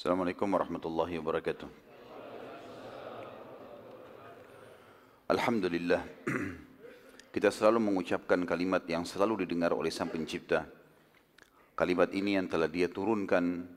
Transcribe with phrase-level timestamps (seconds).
[0.00, 1.68] Assalamualaikum warahmatullahi wabarakatuh.
[5.28, 6.00] Alhamdulillah.
[7.36, 10.64] Kita selalu mengucapkan kalimat yang selalu didengar oleh Sang Pencipta.
[11.76, 13.68] Kalimat ini yang telah Dia turunkan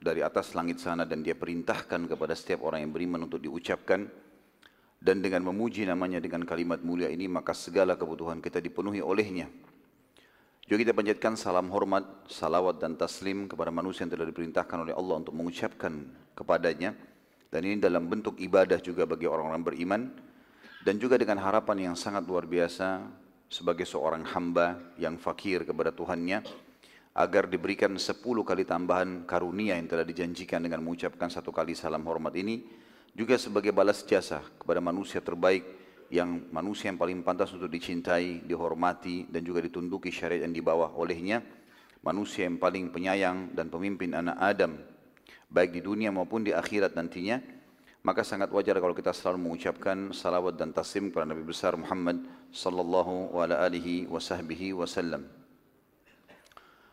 [0.00, 4.08] dari atas langit sana dan Dia perintahkan kepada setiap orang yang beriman untuk diucapkan
[4.96, 9.52] dan dengan memuji namanya dengan kalimat mulia ini maka segala kebutuhan kita dipenuhi olehnya.
[10.66, 15.22] Juga kita panjatkan salam hormat, salawat dan taslim kepada manusia yang telah diperintahkan oleh Allah
[15.22, 16.90] untuk mengucapkan kepadanya.
[17.46, 20.02] Dan ini dalam bentuk ibadah juga bagi orang-orang beriman.
[20.82, 22.98] Dan juga dengan harapan yang sangat luar biasa
[23.46, 26.42] sebagai seorang hamba yang fakir kepada Tuhannya.
[27.14, 32.34] Agar diberikan sepuluh kali tambahan karunia yang telah dijanjikan dengan mengucapkan satu kali salam hormat
[32.34, 32.66] ini.
[33.14, 39.26] Juga sebagai balas jasa kepada manusia terbaik yang manusia yang paling pantas untuk dicintai, dihormati
[39.26, 41.42] dan juga ditunduki syariat yang dibawa olehnya,
[42.06, 44.78] manusia yang paling penyayang dan pemimpin anak Adam,
[45.50, 47.42] baik di dunia maupun di akhirat nantinya,
[48.06, 52.22] maka sangat wajar kalau kita selalu mengucapkan salawat dan taslim kepada Nabi besar Muhammad
[52.54, 55.26] sallallahu alaihi wasallam.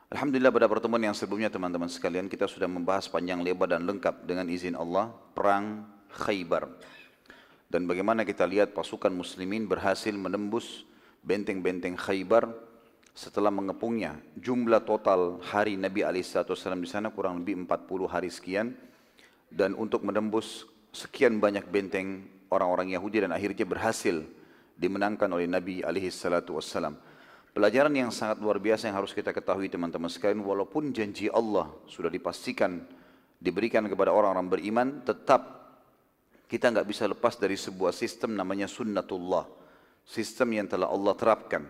[0.10, 4.46] Alhamdulillah pada pertemuan yang sebelumnya teman-teman sekalian kita sudah membahas panjang lebar dan lengkap dengan
[4.46, 6.70] izin Allah perang Khaybar
[7.74, 10.86] dan bagaimana kita lihat pasukan muslimin berhasil menembus
[11.26, 12.54] benteng-benteng Khaybar
[13.18, 14.22] setelah mengepungnya.
[14.38, 18.78] Jumlah total hari Nabi SAW di sana kurang lebih 40 hari sekian.
[19.50, 24.22] Dan untuk menembus sekian banyak benteng orang-orang Yahudi dan akhirnya berhasil
[24.78, 26.94] dimenangkan oleh Nabi SAW.
[27.58, 32.14] Pelajaran yang sangat luar biasa yang harus kita ketahui teman-teman sekalian, walaupun janji Allah sudah
[32.14, 32.86] dipastikan
[33.42, 35.63] diberikan kepada orang-orang beriman, tetap
[36.48, 39.46] kita nggak bisa lepas dari sebuah sistem namanya sunnatullah.
[40.04, 41.64] Sistem yang telah Allah terapkan.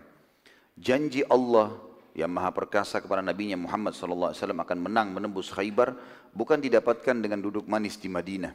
[0.74, 1.70] Janji Allah
[2.14, 5.94] yang maha perkasa kepada Nabi Muhammad SAW akan menang menembus Khaybar
[6.34, 8.54] bukan didapatkan dengan duduk manis di Madinah.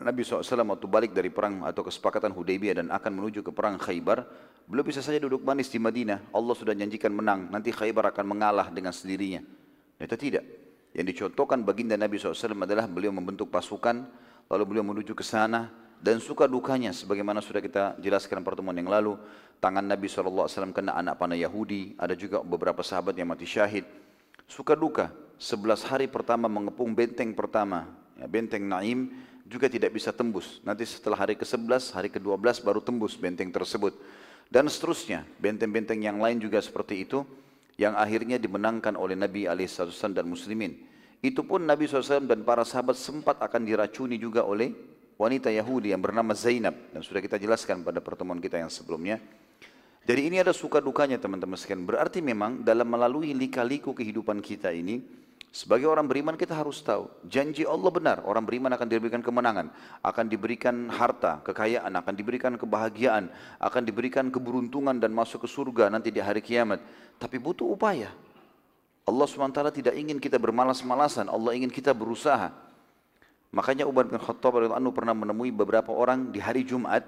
[0.00, 0.44] Nabi SAW
[0.76, 4.28] waktu balik dari perang atau kesepakatan Hudaybiyah dan akan menuju ke perang Khaybar,
[4.68, 6.30] belum bisa saja duduk manis di Madinah.
[6.36, 9.40] Allah sudah janjikan menang, nanti Khaybar akan mengalah dengan sendirinya.
[9.96, 10.44] Itu tidak.
[10.92, 14.04] Yang dicontohkan baginda Nabi SAW adalah beliau membentuk pasukan,
[14.50, 15.70] lalu beliau menuju ke sana
[16.02, 19.14] dan suka dukanya sebagaimana sudah kita jelaskan pertemuan yang lalu.
[19.60, 23.84] Tangan Nabi SAW kena anak panah Yahudi ada juga beberapa sahabat yang mati syahid.
[24.48, 29.12] Suka duka 11 hari pertama mengepung benteng pertama ya, benteng Naim
[29.44, 30.64] juga tidak bisa tembus.
[30.64, 33.94] Nanti setelah hari ke-11 hari ke-12 baru tembus benteng tersebut.
[34.50, 37.22] Dan seterusnya benteng-benteng yang lain juga seperti itu
[37.78, 40.90] yang akhirnya dimenangkan oleh Nabi SAW dan muslimin
[41.20, 44.72] itu pun Nabi SAW dan para sahabat sempat akan diracuni juga oleh
[45.20, 46.72] wanita Yahudi yang bernama Zainab.
[46.96, 49.20] Dan sudah kita jelaskan pada pertemuan kita yang sebelumnya.
[50.08, 51.84] Jadi ini ada suka dukanya teman-teman sekalian.
[51.84, 55.04] Berarti memang dalam melalui lika-liku kehidupan kita ini,
[55.52, 59.68] sebagai orang beriman kita harus tahu, janji Allah benar, orang beriman akan diberikan kemenangan,
[60.00, 63.28] akan diberikan harta, kekayaan, akan diberikan kebahagiaan,
[63.60, 66.80] akan diberikan keberuntungan dan masuk ke surga nanti di hari kiamat.
[67.20, 68.08] Tapi butuh upaya,
[69.08, 72.52] Allah SWT tidak ingin kita bermalas-malasan, Allah ingin kita berusaha.
[73.50, 77.02] Makanya Umar bin Khattab radhiyallahu pernah menemui beberapa orang di hari Jumat.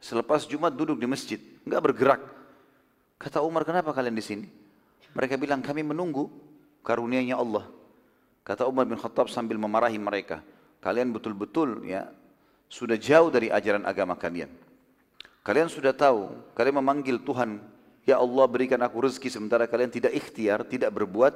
[0.00, 2.20] Selepas Jumat duduk di masjid, enggak bergerak.
[3.20, 4.46] Kata Umar, kenapa kalian di sini?
[5.12, 6.28] Mereka bilang, kami menunggu
[6.84, 7.68] karunianya Allah.
[8.44, 10.44] Kata Umar bin Khattab sambil memarahi mereka,
[10.84, 12.12] kalian betul-betul ya
[12.68, 14.52] sudah jauh dari ajaran agama kalian.
[15.44, 17.60] Kalian sudah tahu, kalian memanggil Tuhan
[18.04, 21.32] Ya Allah berikan aku rezeki sementara kalian tidak ikhtiar, tidak berbuat.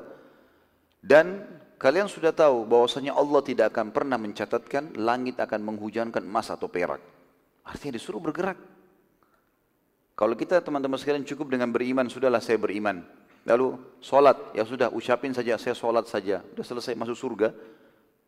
[1.00, 1.48] Dan
[1.80, 7.00] kalian sudah tahu bahwasanya Allah tidak akan pernah mencatatkan langit akan menghujankan emas atau perak.
[7.64, 8.60] Artinya disuruh bergerak.
[10.18, 13.06] Kalau kita teman-teman sekalian cukup dengan beriman, sudahlah saya beriman.
[13.46, 16.44] Lalu sholat, ya sudah ucapin saja saya sholat saja.
[16.52, 17.54] Sudah selesai masuk surga.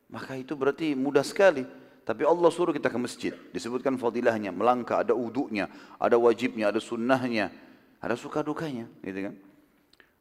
[0.08, 1.66] Maka itu berarti mudah sekali.
[2.06, 3.34] Tapi Allah suruh kita ke masjid.
[3.52, 5.68] Disebutkan fadilahnya, melangkah, ada uduknya,
[6.00, 7.52] ada wajibnya, ada sunnahnya.
[8.00, 9.34] Ada suka dukanya, gitu kan?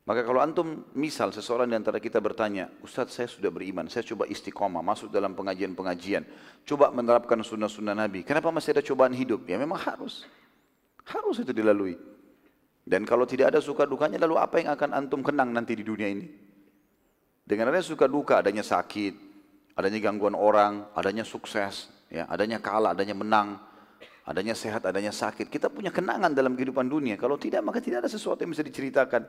[0.09, 4.25] Maka kalau antum misal seseorang di antara kita bertanya, Ustaz saya sudah beriman, saya coba
[4.25, 6.25] istiqomah, masuk dalam pengajian-pengajian,
[6.65, 8.25] coba menerapkan sunnah-sunnah Nabi.
[8.25, 9.45] Kenapa masih ada cobaan hidup?
[9.45, 10.25] Ya memang harus.
[11.05, 11.93] Harus itu dilalui.
[12.89, 16.09] Dan kalau tidak ada suka dukanya, lalu apa yang akan antum kenang nanti di dunia
[16.09, 16.25] ini?
[17.45, 19.13] Dengan adanya suka duka, adanya sakit,
[19.77, 23.61] adanya gangguan orang, adanya sukses, ya, adanya kalah, adanya menang,
[24.29, 25.49] Adanya sehat, adanya sakit.
[25.49, 27.17] Kita punya kenangan dalam kehidupan dunia.
[27.17, 29.25] Kalau tidak, maka tidak ada sesuatu yang bisa diceritakan.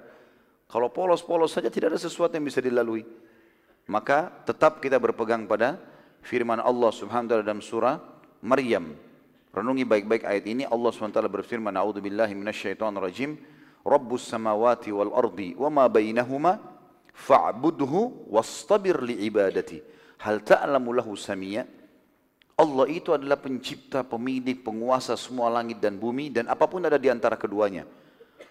[0.68, 3.08] Kalau polos-polos saja tidak ada sesuatu yang bisa dilalui.
[3.88, 5.80] Maka tetap kita berpegang pada
[6.20, 7.96] firman Allah subhanahu wa ta'ala dalam surah
[8.44, 8.92] Maryam.
[9.56, 10.68] Renungi baik-baik ayat ini.
[10.68, 13.40] Allah subhanahu wa ta'ala berfirman, A'udhu billahi minasyaitan rajim.
[13.80, 16.60] Rabbus samawati wal ardi wa ma bainahuma
[17.16, 19.80] fa'budhu wastabir li ibadati.
[20.20, 21.79] Hal ta'lamu lahu samia?
[22.60, 27.08] Allah itu adalah pencipta, pemilik, penguasa semua langit dan bumi dan apa pun ada di
[27.08, 27.88] antara keduanya.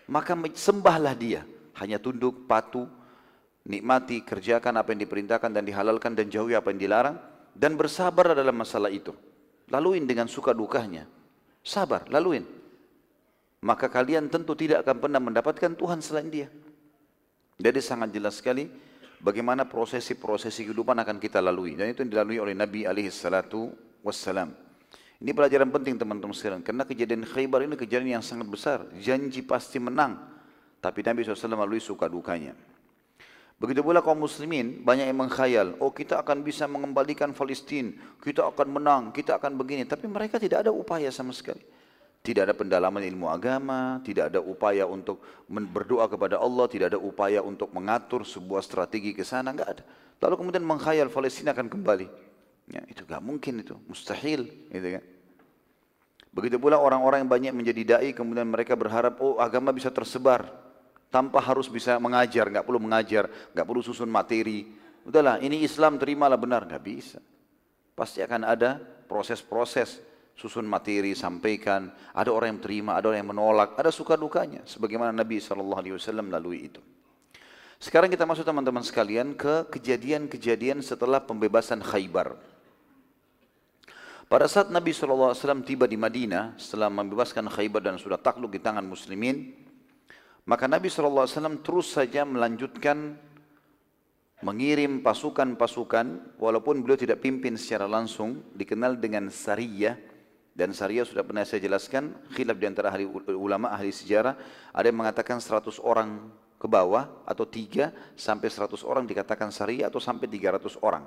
[0.10, 1.46] Maka sembahlah dia.
[1.78, 2.90] Hanya tunduk, patuh,
[3.70, 7.22] nikmati, kerjakan apa yang diperintahkan dan dihalalkan dan jauhi apa yang dilarang.
[7.54, 9.14] Dan bersabar dalam masalah itu.
[9.70, 11.06] Laluin dengan suka dukanya.
[11.62, 12.42] Sabar, laluin.
[13.62, 16.50] Maka kalian tentu tidak akan pernah mendapatkan Tuhan selain dia.
[17.62, 18.66] Jadi sangat jelas sekali
[19.22, 21.78] bagaimana prosesi-prosesi kehidupan akan kita lalui.
[21.78, 23.12] Dan itu yang dilalui oleh Nabi alaihi
[24.04, 24.56] wassalam.
[25.20, 26.64] Ini pelajaran penting teman-teman sekalian.
[26.64, 28.88] Karena kejadian Khaybar ini kejadian yang sangat besar.
[29.04, 30.16] Janji pasti menang.
[30.80, 32.56] Tapi Nabi SAW melalui suka dukanya.
[33.60, 35.76] Begitu pula kaum muslimin banyak yang mengkhayal.
[35.84, 37.92] Oh kita akan bisa mengembalikan Palestina.
[38.24, 39.04] Kita akan menang.
[39.12, 39.84] Kita akan begini.
[39.84, 41.68] Tapi mereka tidak ada upaya sama sekali.
[42.24, 44.00] Tidak ada pendalaman ilmu agama.
[44.00, 45.20] Tidak ada upaya untuk
[45.52, 46.72] berdoa kepada Allah.
[46.72, 49.52] Tidak ada upaya untuk mengatur sebuah strategi ke sana.
[49.52, 49.84] Enggak ada.
[50.24, 52.29] Lalu kemudian mengkhayal Palestina akan kembali.
[52.70, 54.46] Ya, itu gak mungkin itu, mustahil.
[54.70, 55.04] Gitu kan.
[56.30, 60.46] Begitu pula orang-orang yang banyak menjadi dai kemudian mereka berharap oh agama bisa tersebar
[61.10, 64.70] tanpa harus bisa mengajar, nggak perlu mengajar, nggak perlu susun materi.
[65.02, 67.18] Udahlah, ini Islam terimalah benar, nggak bisa.
[67.98, 68.78] Pasti akan ada
[69.10, 69.98] proses-proses
[70.38, 71.90] susun materi, sampaikan.
[72.14, 74.62] Ada orang yang terima, ada orang yang menolak, ada suka dukanya.
[74.70, 75.82] Sebagaimana Nabi SAW
[76.30, 76.80] lalui itu.
[77.82, 82.38] Sekarang kita masuk teman-teman sekalian ke kejadian-kejadian setelah pembebasan Khaybar.
[84.30, 85.34] Pada saat Nabi SAW
[85.66, 89.58] tiba di Madinah setelah membebaskan Khaybar dan sudah takluk di tangan muslimin,
[90.46, 91.26] maka Nabi SAW
[91.66, 93.18] terus saja melanjutkan
[94.46, 99.98] mengirim pasukan-pasukan walaupun beliau tidak pimpin secara langsung dikenal dengan Sariyah
[100.54, 104.38] dan Sariyah sudah pernah saya jelaskan khilaf di antara ahli ulama ahli sejarah
[104.70, 106.30] ada yang mengatakan 100 orang
[106.62, 111.04] ke bawah atau 3 sampai 100 orang dikatakan Sariyah atau sampai 300 orang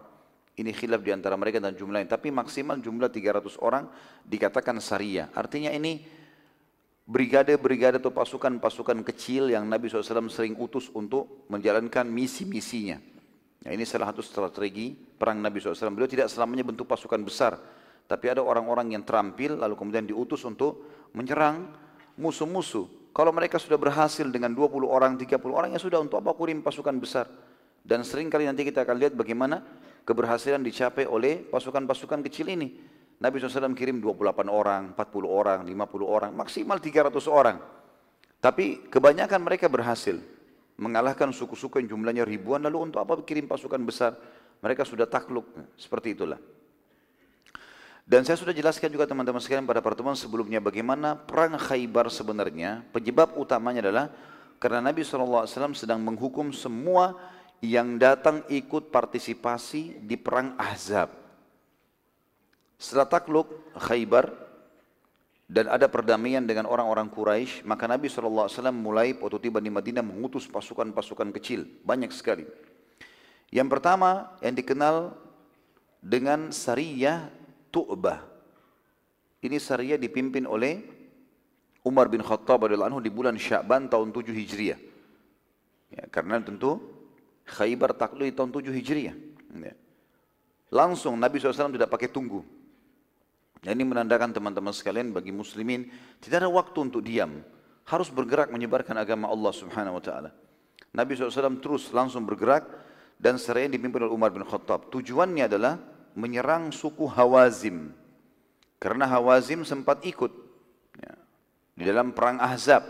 [0.52, 2.12] ini khilaf di antara mereka dan jumlahnya.
[2.12, 3.88] Tapi maksimal jumlah 300 orang
[4.28, 5.32] dikatakan syariah.
[5.32, 6.04] Artinya ini
[7.08, 13.00] brigade-brigade atau pasukan-pasukan kecil yang Nabi SAW sering utus untuk menjalankan misi-misinya.
[13.62, 15.94] Nah, ini salah satu strategi perang Nabi SAW.
[15.94, 17.56] Beliau tidak selamanya bentuk pasukan besar.
[18.04, 20.84] Tapi ada orang-orang yang terampil lalu kemudian diutus untuk
[21.16, 21.70] menyerang
[22.18, 23.12] musuh-musuh.
[23.12, 26.96] Kalau mereka sudah berhasil dengan 20 orang, 30 orang, ya sudah untuk apa kurim pasukan
[26.96, 27.28] besar.
[27.84, 29.60] Dan sering kali nanti kita akan lihat bagaimana
[30.02, 32.68] keberhasilan dicapai oleh pasukan-pasukan kecil ini.
[33.22, 37.56] Nabi SAW kirim 28 orang, 40 orang, 50 orang, maksimal 300 orang.
[38.42, 40.18] Tapi kebanyakan mereka berhasil
[40.74, 44.18] mengalahkan suku-suku yang jumlahnya ribuan, lalu untuk apa kirim pasukan besar?
[44.58, 45.46] Mereka sudah takluk,
[45.78, 46.38] seperti itulah.
[48.02, 53.38] Dan saya sudah jelaskan juga teman-teman sekalian pada pertemuan sebelumnya bagaimana perang Khaybar sebenarnya penyebab
[53.38, 54.10] utamanya adalah
[54.58, 57.14] karena Nabi SAW sedang menghukum semua
[57.62, 61.14] yang datang ikut partisipasi di perang Ahzab.
[62.74, 63.46] Setelah takluk
[63.78, 64.34] Khaybar
[65.46, 70.50] dan ada perdamaian dengan orang-orang Quraisy, maka Nabi SAW mulai waktu tiba di Madinah mengutus
[70.50, 72.42] pasukan-pasukan kecil, banyak sekali.
[73.54, 75.14] Yang pertama yang dikenal
[76.02, 77.30] dengan Sariyah
[77.70, 78.26] Tu'bah.
[79.38, 80.82] Ini Sariyah dipimpin oleh
[81.86, 84.80] Umar bin Khattab anhu di bulan Sya'ban tahun 7 Hijriah.
[85.94, 87.01] Ya, karena tentu
[87.52, 89.16] Khaybar takluk di tahun 7 Hijriah.
[89.60, 89.74] Ya.
[90.72, 92.40] Langsung Nabi SAW tidak pakai tunggu.
[93.62, 95.86] Dan ini menandakan teman-teman sekalian bagi muslimin
[96.18, 97.44] tidak ada waktu untuk diam.
[97.86, 100.30] Harus bergerak menyebarkan agama Allah Subhanahu wa taala.
[100.90, 102.66] Nabi SAW terus langsung bergerak
[103.22, 104.90] dan seraya dipimpin oleh Umar bin Khattab.
[104.90, 105.78] Tujuannya adalah
[106.18, 107.94] menyerang suku Hawazim.
[108.82, 110.32] Karena Hawazim sempat ikut
[110.98, 111.14] ya,
[111.78, 112.82] di dalam perang Ahzab.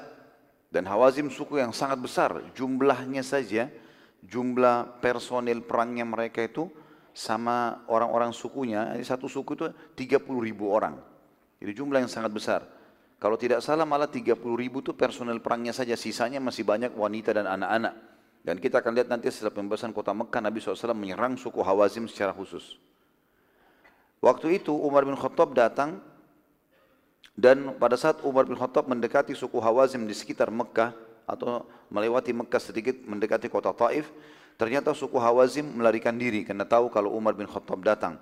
[0.72, 2.40] Dan Hawazim suku yang sangat besar.
[2.56, 3.68] Jumlahnya saja
[4.22, 6.70] jumlah personil perangnya mereka itu
[7.12, 10.96] sama orang-orang sukunya, satu suku itu 30 ribu orang.
[11.60, 12.60] Jadi jumlah yang sangat besar.
[13.22, 17.46] Kalau tidak salah malah 30 ribu itu personel perangnya saja, sisanya masih banyak wanita dan
[17.46, 17.94] anak-anak.
[18.42, 22.34] Dan kita akan lihat nanti setelah pembebasan kota Mekah, Nabi SAW menyerang suku Hawazim secara
[22.34, 22.82] khusus.
[24.18, 26.02] Waktu itu Umar bin Khattab datang
[27.38, 30.90] dan pada saat Umar bin Khattab mendekati suku Hawazim di sekitar Mekah,
[31.32, 34.12] atau melewati Mekah sedikit mendekati kota Taif,
[34.60, 38.20] ternyata suku Hawazim melarikan diri karena tahu kalau Umar bin Khattab datang.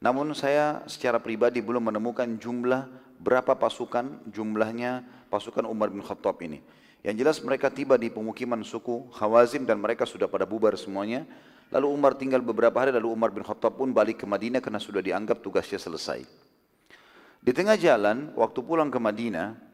[0.00, 2.88] Namun saya secara pribadi belum menemukan jumlah
[3.20, 6.64] berapa pasukan jumlahnya pasukan Umar bin Khattab ini.
[7.04, 11.28] Yang jelas mereka tiba di pemukiman suku Hawazim dan mereka sudah pada bubar semuanya.
[11.68, 15.04] Lalu Umar tinggal beberapa hari lalu Umar bin Khattab pun balik ke Madinah karena sudah
[15.04, 16.24] dianggap tugasnya selesai.
[17.38, 19.67] Di tengah jalan waktu pulang ke Madinah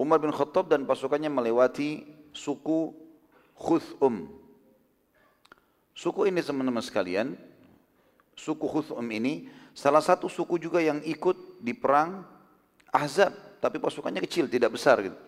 [0.00, 2.96] Umar bin Khattab dan pasukannya melewati suku
[3.52, 4.32] Khuthum.
[5.92, 7.36] Suku ini teman-teman sekalian,
[8.32, 12.24] Suku Khuthum ini salah satu suku juga yang ikut di perang
[12.88, 15.18] Ahzab, tapi pasukannya kecil, tidak besar gitu.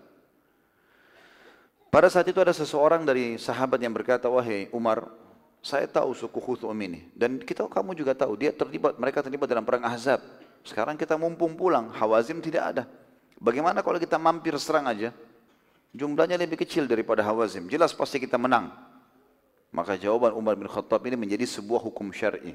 [1.92, 5.12] Pada saat itu ada seseorang dari sahabat yang berkata, wahai Umar,
[5.60, 7.12] saya tahu suku Khuthum ini.
[7.12, 10.24] Dan kita kamu juga tahu, dia terlibat, mereka terlibat dalam perang Ahzab.
[10.64, 13.01] Sekarang kita mumpung pulang, Hawazim tidak ada.
[13.42, 15.10] Bagaimana kalau kita mampir serang aja?
[15.90, 17.66] Jumlahnya lebih kecil daripada Hawazim.
[17.66, 18.70] Jelas pasti kita menang.
[19.74, 22.54] Maka jawaban Umar bin Khattab ini menjadi sebuah hukum syar'i.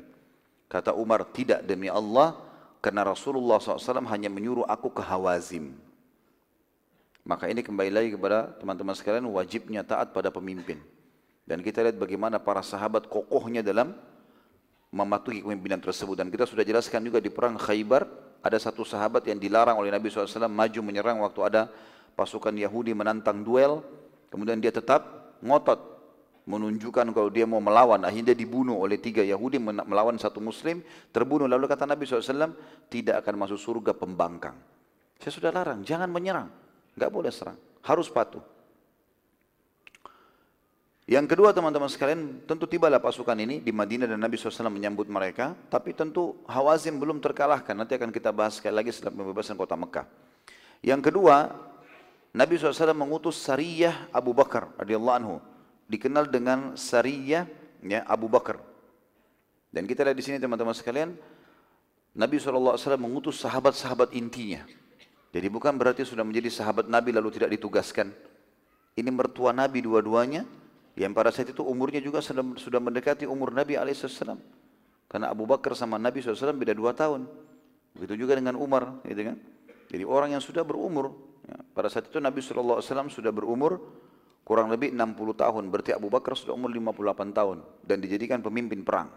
[0.71, 2.39] Kata Umar, tidak demi Allah,
[2.79, 5.75] karena Rasulullah SAW hanya menyuruh aku ke Hawazim.
[7.27, 10.79] Maka ini kembali lagi kepada teman-teman sekalian, wajibnya taat pada pemimpin.
[11.43, 13.91] Dan kita lihat bagaimana para sahabat kokohnya dalam
[14.91, 16.15] mematuhi kepemimpinan tersebut.
[16.15, 18.07] Dan kita sudah jelaskan juga di perang Khaybar,
[18.41, 21.61] ada satu sahabat yang dilarang oleh Nabi SAW maju menyerang waktu ada
[22.17, 23.81] pasukan Yahudi menantang duel.
[24.27, 25.79] Kemudian dia tetap ngotot
[26.47, 28.01] menunjukkan kalau dia mau melawan.
[28.07, 30.81] Akhirnya dibunuh oleh tiga Yahudi melawan satu Muslim.
[31.11, 31.45] Terbunuh.
[31.45, 32.55] Lalu kata Nabi SAW,
[32.87, 34.55] tidak akan masuk surga pembangkang.
[35.19, 36.49] Saya sudah larang, jangan menyerang.
[36.97, 38.56] Enggak boleh serang, harus patuh.
[41.07, 45.55] Yang kedua teman-teman sekalian, tentu tibalah pasukan ini di Madinah dan Nabi SAW menyambut mereka.
[45.71, 47.71] Tapi tentu Hawazim belum terkalahkan.
[47.71, 50.03] Nanti akan kita bahas sekali lagi setelah pembebasan kota Mekah.
[50.83, 51.55] Yang kedua,
[52.35, 55.35] Nabi SAW mengutus Sariyah Abu Bakar radhiyallahu anhu.
[55.87, 57.47] Dikenal dengan Sariyah
[57.87, 58.59] ya, Abu Bakar.
[59.71, 61.15] Dan kita lihat di sini teman-teman sekalian,
[62.19, 64.67] Nabi SAW mengutus sahabat-sahabat intinya.
[65.31, 68.11] Jadi bukan berarti sudah menjadi sahabat Nabi lalu tidak ditugaskan.
[68.99, 70.43] Ini mertua Nabi dua-duanya,
[70.97, 74.33] yang pada saat itu umurnya juga sudah, mendekati umur Nabi SAW.
[75.05, 77.29] Karena Abu Bakar sama Nabi SAW beda dua tahun.
[77.93, 79.05] Begitu juga dengan Umar.
[79.05, 79.37] Gitu kan?
[79.93, 81.13] Jadi orang yang sudah berumur.
[81.45, 82.81] Ya, pada saat itu Nabi SAW
[83.13, 83.77] sudah berumur
[84.41, 85.63] kurang lebih 60 tahun.
[85.69, 87.57] Berarti Abu Bakar sudah umur 58 tahun.
[87.85, 89.13] Dan dijadikan pemimpin perang.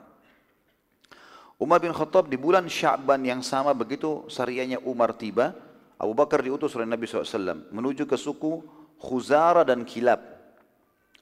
[1.60, 5.56] Umar bin Khattab di bulan Sya'ban yang sama begitu syariahnya Umar tiba.
[5.96, 8.64] Abu Bakar diutus oleh Nabi SAW menuju ke suku
[9.00, 10.39] Khuzara dan Kilab.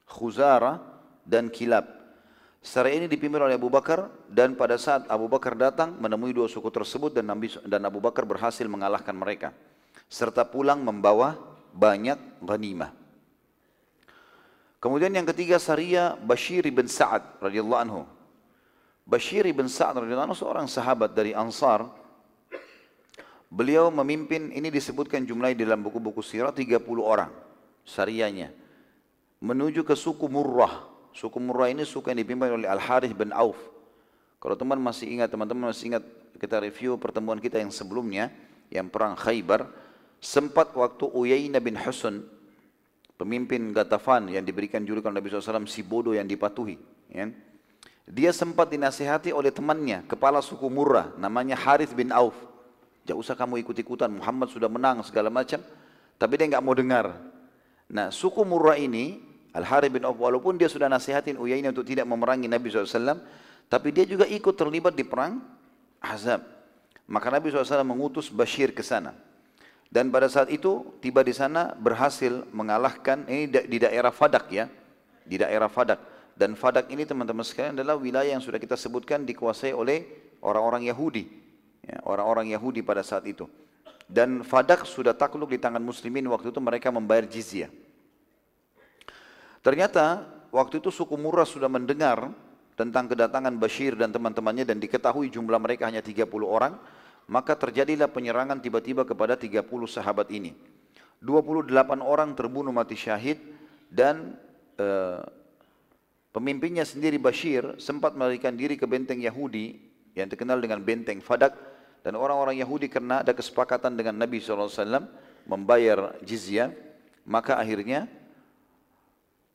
[0.09, 0.81] Khuzara
[1.21, 1.85] dan Kilab.
[2.59, 6.67] Secara ini dipimpin oleh Abu Bakar dan pada saat Abu Bakar datang menemui dua suku
[6.67, 9.55] tersebut dan Nabi dan Abu Bakar berhasil mengalahkan mereka
[10.11, 11.39] serta pulang membawa
[11.71, 12.91] banyak ghanimah.
[14.83, 18.01] Kemudian yang ketiga Saria Bashir bin Sa'ad radhiyallahu anhu.
[19.07, 21.87] Bashir bin Sa'ad radhiyallahu anhu seorang sahabat dari Ansar.
[23.49, 27.33] Beliau memimpin ini disebutkan jumlahnya dalam buku-buku sirah 30 orang
[27.81, 28.53] sarianya
[29.39, 30.87] menuju ke suku Murrah.
[31.15, 33.57] Suku Murrah ini suku yang dipimpin oleh Al-Harith bin Auf.
[34.39, 36.03] Kalau teman masih ingat, teman-teman masih ingat
[36.39, 38.31] kita review pertemuan kita yang sebelumnya,
[38.71, 39.67] yang perang Khaybar,
[40.23, 42.23] sempat waktu Uyainah bin Husun,
[43.19, 46.79] pemimpin Gatafan yang diberikan julukan Nabi SAW, si bodoh yang dipatuhi.
[47.11, 47.27] Ya.
[48.09, 52.33] Dia sempat dinasihati oleh temannya, kepala suku Murrah, namanya Harith bin Auf.
[53.03, 55.59] Jangan usah kamu ikut-ikutan, Muhammad sudah menang segala macam.
[56.19, 57.15] Tapi dia nggak mau dengar.
[57.89, 62.45] Nah, suku Murrah ini Al-Harith bin Auf walaupun dia sudah nasihatin Uyainah untuk tidak memerangi
[62.45, 63.17] Nabi SAW,
[63.69, 65.41] tapi dia juga ikut terlibat di perang
[66.01, 66.45] Ahzab.
[67.09, 69.17] Maka Nabi SAW mengutus Bashir ke sana.
[69.89, 74.69] Dan pada saat itu tiba di sana berhasil mengalahkan ini di daerah Fadak ya,
[75.25, 75.97] di daerah Fadak.
[76.37, 80.05] Dan Fadak ini teman-teman sekalian adalah wilayah yang sudah kita sebutkan dikuasai oleh
[80.45, 81.25] orang-orang Yahudi,
[81.81, 83.49] ya, orang-orang Yahudi pada saat itu.
[84.05, 87.73] Dan Fadak sudah takluk di tangan Muslimin waktu itu mereka membayar jizyah.
[89.59, 92.31] Ternyata waktu itu suku Murrah sudah mendengar
[92.79, 96.79] tentang kedatangan Bashir dan teman-temannya dan diketahui jumlah mereka hanya 30 orang,
[97.27, 100.55] maka terjadilah penyerangan tiba-tiba kepada 30 sahabat ini.
[101.19, 103.43] 28 orang terbunuh mati syahid
[103.91, 104.39] dan
[104.79, 105.19] uh,
[106.31, 109.75] pemimpinnya sendiri Bashir sempat melarikan diri ke benteng Yahudi
[110.15, 111.59] yang terkenal dengan benteng Fadak
[111.99, 114.71] dan orang-orang Yahudi karena ada kesepakatan dengan Nabi SAW
[115.43, 116.71] membayar jizyah
[117.27, 118.07] maka akhirnya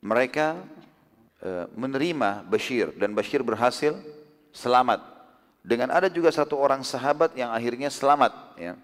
[0.04, 0.60] mereka
[1.40, 3.96] e, menerima Bashir dan Bashir berhasil
[4.52, 5.00] selamat.
[5.64, 8.76] Dengan ada juga satu orang sahabat yang akhirnya selamat, ya,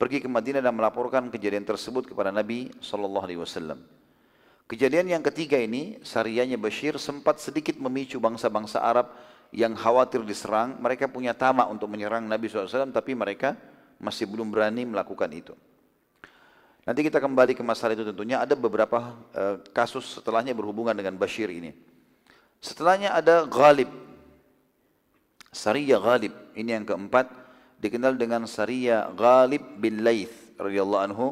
[0.00, 3.84] pergi ke Madinah dan melaporkan kejadian tersebut kepada Nabi Shallallahu Alaihi Wasallam.
[4.64, 9.12] Kejadian yang ketiga ini, sarianya Bashir sempat sedikit memicu bangsa-bangsa Arab
[9.52, 10.80] yang khawatir diserang.
[10.80, 13.54] Mereka punya tamak untuk menyerang Nabi SAW, tapi mereka
[14.00, 15.52] masih belum berani melakukan itu.
[16.86, 21.50] Nanti kita kembali ke masalah itu tentunya ada beberapa uh, kasus setelahnya berhubungan dengan Bashir
[21.50, 21.74] ini.
[22.62, 23.90] Setelahnya ada Ghalib.
[25.50, 26.30] Sariyah Ghalib.
[26.54, 27.26] Ini yang keempat.
[27.82, 31.26] Dikenal dengan Sariyah Ghalib bin Laith radhiyallahu anhu.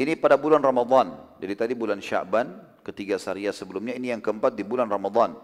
[0.00, 1.12] Ini pada bulan Ramadan.
[1.36, 2.48] Jadi tadi bulan Sya'ban,
[2.80, 3.92] ketiga Sariyah sebelumnya.
[3.92, 5.36] Ini yang keempat di bulan Ramadan.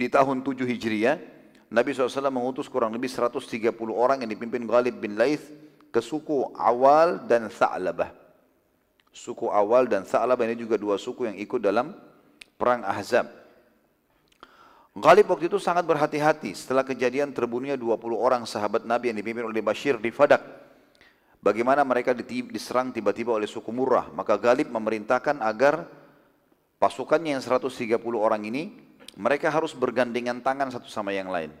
[0.00, 1.20] Di tahun 7 Hijriah,
[1.68, 3.44] Nabi SAW mengutus kurang lebih 130
[3.92, 5.52] orang yang dipimpin Ghalib bin Laith
[5.92, 8.10] ke suku Awal dan Tha'labah.
[9.12, 11.92] Suku Awal dan Tha'labah ini juga dua suku yang ikut dalam
[12.56, 13.28] perang Ahzab.
[14.92, 19.64] Ghalib waktu itu sangat berhati-hati setelah kejadian terbunuhnya 20 orang sahabat Nabi yang dipimpin oleh
[19.64, 20.40] Bashir di Fadak.
[21.40, 24.12] Bagaimana mereka diserang tiba-tiba oleh suku Murrah.
[24.12, 25.88] Maka Ghalib memerintahkan agar
[26.76, 28.68] pasukannya yang 130 orang ini
[29.16, 31.52] mereka harus bergandengan tangan satu sama yang lain.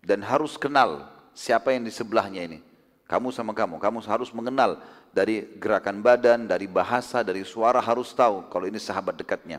[0.00, 2.69] Dan harus kenal siapa yang di sebelahnya ini.
[3.10, 4.78] Kamu sama kamu, kamu harus mengenal
[5.10, 9.58] dari gerakan badan, dari bahasa, dari suara harus tahu kalau ini sahabat dekatnya.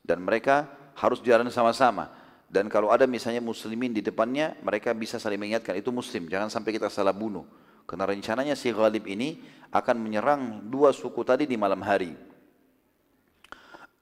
[0.00, 0.64] Dan mereka
[0.96, 2.08] harus jalan sama-sama.
[2.48, 6.80] Dan kalau ada misalnya muslimin di depannya, mereka bisa saling mengingatkan, itu muslim, jangan sampai
[6.80, 7.44] kita salah bunuh.
[7.84, 9.36] Karena rencananya si Ghalib ini
[9.68, 12.16] akan menyerang dua suku tadi di malam hari.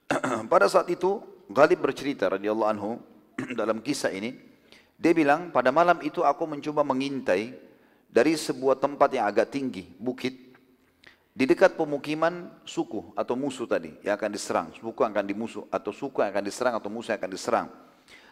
[0.52, 1.19] Pada saat itu
[1.50, 3.02] Ghalib bercerita radhiyallahu anhu
[3.59, 4.38] dalam kisah ini,
[4.95, 7.65] dia bilang pada malam itu aku mencoba mengintai
[8.16, 10.32] dari sebuah tempat yang agak tinggi, bukit,
[11.37, 16.25] di dekat pemukiman suku atau musuh tadi yang akan diserang, suku akan dimusuh atau suku
[16.25, 17.68] akan diserang atau musuh akan diserang.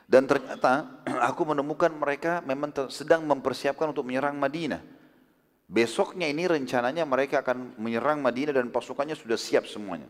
[0.08, 0.88] Dan ternyata
[1.28, 4.80] aku menemukan mereka memang sedang mempersiapkan untuk menyerang Madinah.
[5.68, 10.08] Besoknya ini rencananya mereka akan menyerang Madinah dan pasukannya sudah siap semuanya.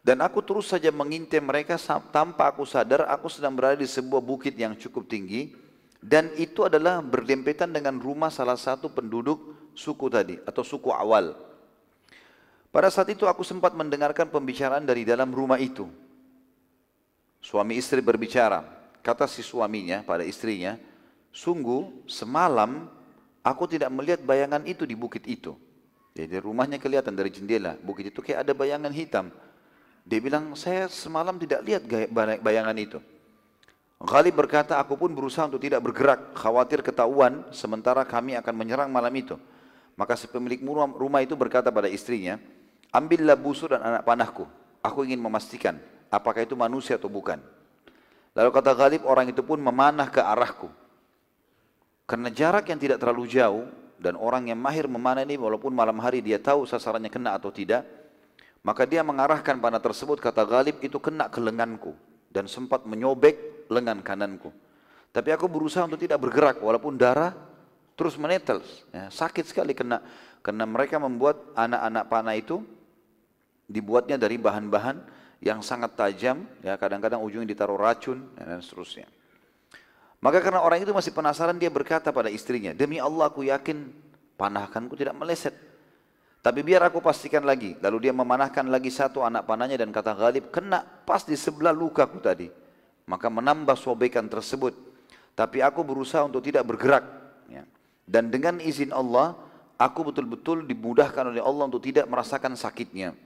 [0.00, 1.76] Dan aku terus saja mengintai mereka
[2.08, 5.67] tanpa aku sadar aku sedang berada di sebuah bukit yang cukup tinggi.
[5.98, 11.34] Dan itu adalah berdempetan dengan rumah salah satu penduduk suku tadi atau suku awal.
[12.70, 15.90] Pada saat itu aku sempat mendengarkan pembicaraan dari dalam rumah itu.
[17.42, 18.62] Suami istri berbicara.
[19.02, 20.76] Kata si suaminya pada istrinya,
[21.32, 22.86] sungguh semalam
[23.40, 25.56] aku tidak melihat bayangan itu di bukit itu.
[26.12, 27.78] Jadi rumahnya kelihatan dari jendela.
[27.78, 29.30] Bukit itu kayak ada bayangan hitam.
[30.02, 31.82] Dia bilang, saya semalam tidak lihat
[32.42, 32.98] bayangan itu.
[33.98, 39.10] Ghalib berkata, aku pun berusaha untuk tidak bergerak, khawatir ketahuan, sementara kami akan menyerang malam
[39.10, 39.34] itu.
[39.98, 40.62] Maka si pemilik
[40.94, 42.38] rumah itu berkata pada istrinya,
[42.94, 44.46] ambillah busur dan anak panahku.
[44.86, 45.82] Aku ingin memastikan
[46.14, 47.42] apakah itu manusia atau bukan.
[48.38, 50.70] Lalu kata Ghalib, orang itu pun memanah ke arahku.
[52.06, 53.66] Karena jarak yang tidak terlalu jauh,
[53.98, 57.82] dan orang yang mahir memanah ini walaupun malam hari dia tahu sasarannya kena atau tidak,
[58.62, 61.98] maka dia mengarahkan panah tersebut, kata Galib, itu kena ke lenganku.
[62.30, 64.50] Dan sempat menyobek lengan kananku.
[65.12, 67.32] Tapi aku berusaha untuk tidak bergerak, walaupun darah
[67.96, 68.84] terus menetes.
[68.92, 70.04] Ya, sakit sekali kena.
[70.44, 72.62] Karena mereka membuat anak-anak panah itu,
[73.66, 75.02] dibuatnya dari bahan-bahan
[75.42, 76.46] yang sangat tajam.
[76.62, 79.10] ya Kadang-kadang ujungnya ditaruh racun, ya, dan seterusnya.
[80.18, 83.90] Maka karena orang itu masih penasaran, dia berkata pada istrinya, Demi Allah aku yakin
[84.38, 85.54] panahkanku tidak meleset.
[86.38, 87.74] Tapi biar aku pastikan lagi.
[87.82, 92.22] Lalu dia memanahkan lagi satu anak panahnya dan kata Ghalib, kena pas di sebelah lukaku
[92.22, 92.67] tadi.
[93.08, 94.76] Maka menambah sobekan tersebut.
[95.32, 97.08] Tapi aku berusaha untuk tidak bergerak.
[97.48, 97.64] Ya.
[98.04, 99.32] Dan dengan izin Allah,
[99.80, 103.16] aku betul-betul dimudahkan oleh Allah untuk tidak merasakan sakitnya.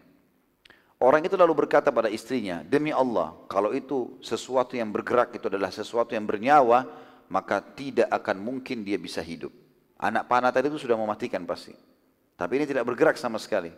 [1.02, 5.74] Orang itu lalu berkata pada istrinya, demi Allah, kalau itu sesuatu yang bergerak itu adalah
[5.74, 6.86] sesuatu yang bernyawa,
[7.26, 9.50] maka tidak akan mungkin dia bisa hidup.
[9.98, 11.74] Anak panah tadi itu sudah mematikan pasti.
[12.38, 13.74] Tapi ini tidak bergerak sama sekali.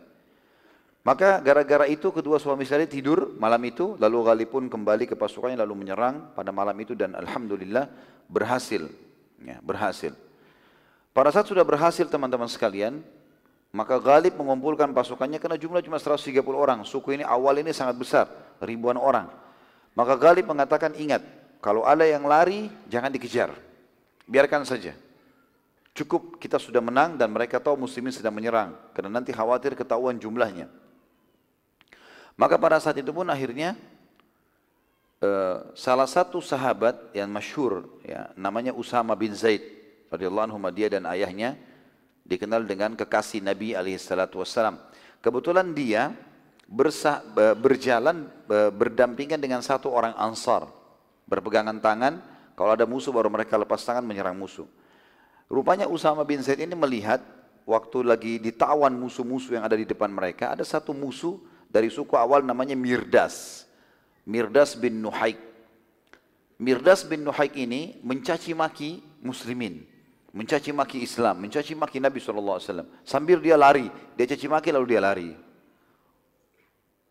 [1.05, 5.61] Maka gara-gara itu kedua suami istri tidur malam itu, lalu Gali pun kembali ke pasukannya
[5.61, 7.85] lalu menyerang pada malam itu dan Alhamdulillah
[8.25, 8.89] berhasil.
[9.37, 10.17] Ya, berhasil.
[11.13, 13.05] Pada saat sudah berhasil teman-teman sekalian,
[13.69, 16.81] maka Ghalib mengumpulkan pasukannya karena jumlah cuma 130 orang.
[16.81, 18.25] Suku ini awal ini sangat besar,
[18.57, 19.29] ribuan orang.
[19.93, 21.21] Maka Ghalib mengatakan ingat,
[21.61, 23.53] kalau ada yang lari jangan dikejar.
[24.25, 24.97] Biarkan saja.
[25.93, 28.73] Cukup kita sudah menang dan mereka tahu muslimin sedang menyerang.
[28.91, 30.84] Karena nanti khawatir ketahuan jumlahnya.
[32.35, 33.79] Maka pada saat itu pun akhirnya
[35.23, 39.63] uh, salah satu sahabat yang masyhur ya, namanya Usama bin Zaid
[40.11, 41.55] radhiyallahu anhu dia dan ayahnya
[42.27, 44.81] dikenal dengan kekasih Nabi alaihi salatu wasallam.
[45.23, 46.11] Kebetulan dia
[46.65, 47.21] bersa,
[47.57, 50.69] berjalan berdampingan dengan satu orang Ansar,
[51.29, 52.21] berpegangan tangan.
[52.55, 54.65] Kalau ada musuh baru mereka lepas tangan menyerang musuh.
[55.45, 57.21] Rupanya Usama bin Zaid ini melihat
[57.65, 61.37] waktu lagi ditawan musuh-musuh yang ada di depan mereka, ada satu musuh
[61.75, 63.67] dari suku awal namanya Mirdas.
[64.23, 65.35] Mirdas bin Nuhaik.
[66.55, 69.83] Mirdas bin Nuhaik ini mencaci maki muslimin.
[70.31, 72.63] Mencaci maki Islam, mencaci maki Nabi SAW.
[73.03, 75.31] Sambil dia lari, dia caci maki lalu dia lari.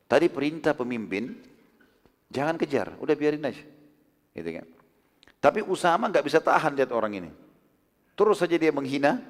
[0.08, 1.36] Tadi perintah pemimpin,
[2.32, 3.64] jangan kejar, udah biarin aja.
[4.32, 4.66] Gitu kan.
[5.40, 7.30] Tapi Usama nggak bisa tahan lihat orang ini.
[8.16, 9.20] Terus saja dia menghina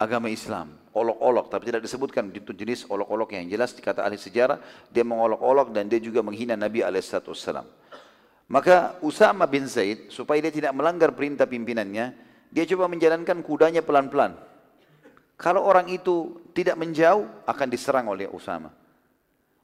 [0.00, 4.58] agama Islam, olok-olok, tapi tidak disebutkan itu jenis olok-olok yang jelas dikata ahli sejarah,
[4.90, 7.62] dia mengolok-olok dan dia juga menghina Nabi alaihissalam.
[8.48, 12.16] Maka Usama bin Zaid, supaya dia tidak melanggar perintah pimpinannya,
[12.50, 14.34] dia coba menjalankan kudanya pelan-pelan.
[15.38, 18.74] Kalau orang itu tidak menjauh, akan diserang oleh Usama.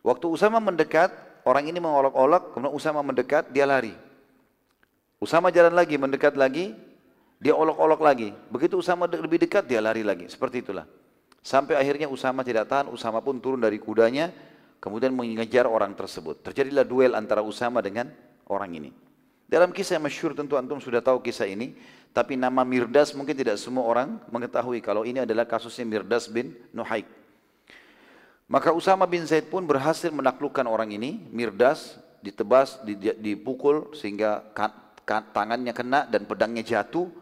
[0.04, 1.10] Waktu Usama mendekat,
[1.48, 3.96] orang ini mengolok-olok, kemudian Usama mendekat, dia lari.
[5.18, 6.76] Usama jalan lagi, mendekat lagi,
[7.40, 8.36] dia olok-olok lagi.
[8.52, 10.28] Begitu Usama lebih dekat, dia lari lagi.
[10.28, 10.84] Seperti itulah.
[11.44, 14.32] Sampai akhirnya Usama tidak tahan, Usama pun turun dari kudanya,
[14.80, 16.40] kemudian mengejar orang tersebut.
[16.40, 18.08] Terjadilah duel antara Usama dengan
[18.48, 18.90] orang ini.
[19.44, 21.76] Dalam kisah yang masyhur tentu antum sudah tahu kisah ini,
[22.16, 27.04] tapi nama Mirdas mungkin tidak semua orang mengetahui kalau ini adalah kasusnya Mirdas bin Nuhaik.
[28.48, 32.80] Maka Usama bin Zaid pun berhasil menaklukkan orang ini, Mirdas ditebas,
[33.20, 34.48] dipukul sehingga
[35.04, 37.12] tangannya kena dan pedangnya jatuh.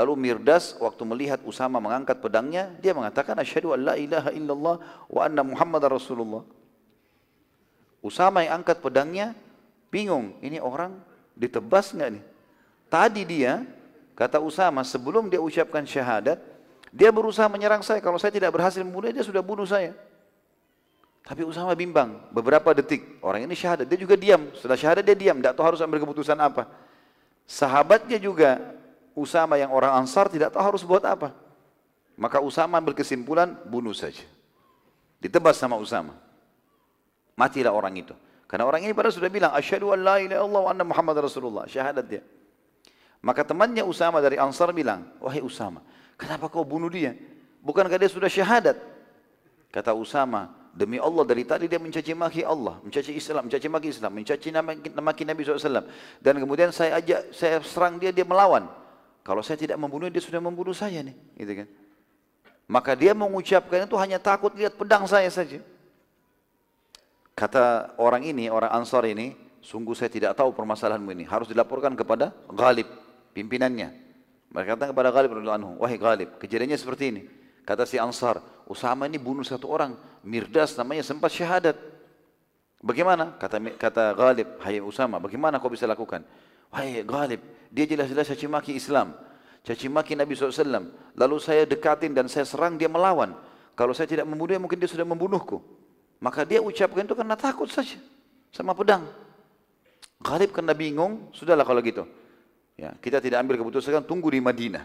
[0.00, 4.80] Lalu Mirdas waktu melihat Usama mengangkat pedangnya, dia mengatakan asyhadu an la ilaha illallah
[5.12, 6.40] wa anna Muhammad Rasulullah.
[8.00, 9.36] Usama yang angkat pedangnya
[9.90, 10.94] Bingung, ini orang
[11.34, 12.24] ditebas nggak nih?
[12.86, 13.66] Tadi dia,
[14.14, 16.38] kata Usama, sebelum dia ucapkan syahadat,
[16.94, 17.98] dia berusaha menyerang saya.
[17.98, 19.92] Kalau saya tidak berhasil membunuh dia sudah bunuh saya.
[21.26, 23.18] Tapi Usama bimbang, beberapa detik.
[23.18, 24.48] Orang ini syahadat, dia juga diam.
[24.54, 26.70] Setelah syahadat dia diam, tidak tahu harus ambil keputusan apa.
[27.50, 28.78] Sahabatnya juga,
[29.14, 31.34] Usama yang orang Ansar tidak tahu harus buat apa.
[32.20, 34.22] Maka Usama ambil kesimpulan, bunuh saja.
[35.20, 36.16] Ditebas sama Usama.
[37.36, 38.12] Matilah orang itu.
[38.50, 41.64] Karena orang ini pada sudah bilang, Asyhadu an la ilaha illallah wa anna Muhammad Rasulullah.
[41.70, 42.22] Syahadat dia.
[43.20, 45.84] Maka temannya Usama dari Ansar bilang, Wahai Usama,
[46.16, 47.16] kenapa kau bunuh dia?
[47.60, 48.80] Bukankah dia sudah syahadat?
[49.70, 54.12] Kata Usama, demi Allah dari tadi dia mencaci maki Allah, mencaci Islam, mencaci maki Islam,
[54.16, 55.84] mencaci nama, maki Nabi SAW.
[56.18, 58.66] Dan kemudian saya ajak, saya serang dia, dia melawan.
[59.20, 61.68] Kalau saya tidak membunuh dia sudah membunuh saya nih, gitu kan?
[62.70, 65.58] Maka dia mengucapkan itu hanya takut lihat pedang saya saja.
[67.34, 71.24] Kata orang ini, orang Ansar ini, sungguh saya tidak tahu permasalahanmu ini.
[71.26, 72.86] Harus dilaporkan kepada Ghalib,
[73.34, 73.90] pimpinannya.
[74.50, 77.22] Mereka kata kepada Ghalib anhu, wahai Ghalib, kejadiannya seperti ini.
[77.66, 78.38] Kata si Ansar,
[78.70, 81.74] Usama ini bunuh satu orang, Mirdas namanya sempat syahadat.
[82.80, 83.34] Bagaimana?
[83.36, 86.22] Kata kata Ghalib, hai Usama, bagaimana kau bisa lakukan?
[86.70, 89.14] Wahai Ghalib, dia jelas-jelas caci maki Islam,
[89.66, 90.90] caci maki Nabi SAW.
[91.18, 93.34] Lalu saya dekatin dan saya serang, dia melawan.
[93.74, 95.58] Kalau saya tidak membunuhnya, mungkin dia sudah membunuhku.
[96.22, 97.98] Maka dia ucapkan itu karena takut saja
[98.54, 99.08] sama pedang.
[100.20, 102.04] Ghalib karena bingung, sudahlah kalau gitu.
[102.76, 104.84] Ya, kita tidak ambil keputusan, tunggu di Madinah.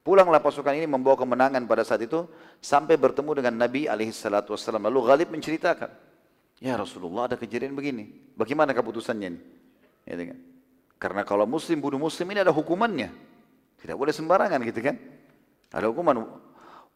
[0.00, 2.30] Pulanglah pasukan ini membawa kemenangan pada saat itu
[2.62, 4.82] sampai bertemu dengan Nabi alaihissalatu wassalam.
[4.86, 5.90] Lalu Ghalib menceritakan,
[6.62, 8.32] Ya Rasulullah ada kejadian begini.
[8.32, 9.40] Bagaimana keputusannya ini?
[10.08, 10.38] Ya, kan?
[10.96, 13.12] Karena kalau muslim bunuh muslim ini ada hukumannya.
[13.76, 14.96] Tidak boleh sembarangan gitu kan.
[15.72, 16.24] Ada hukuman.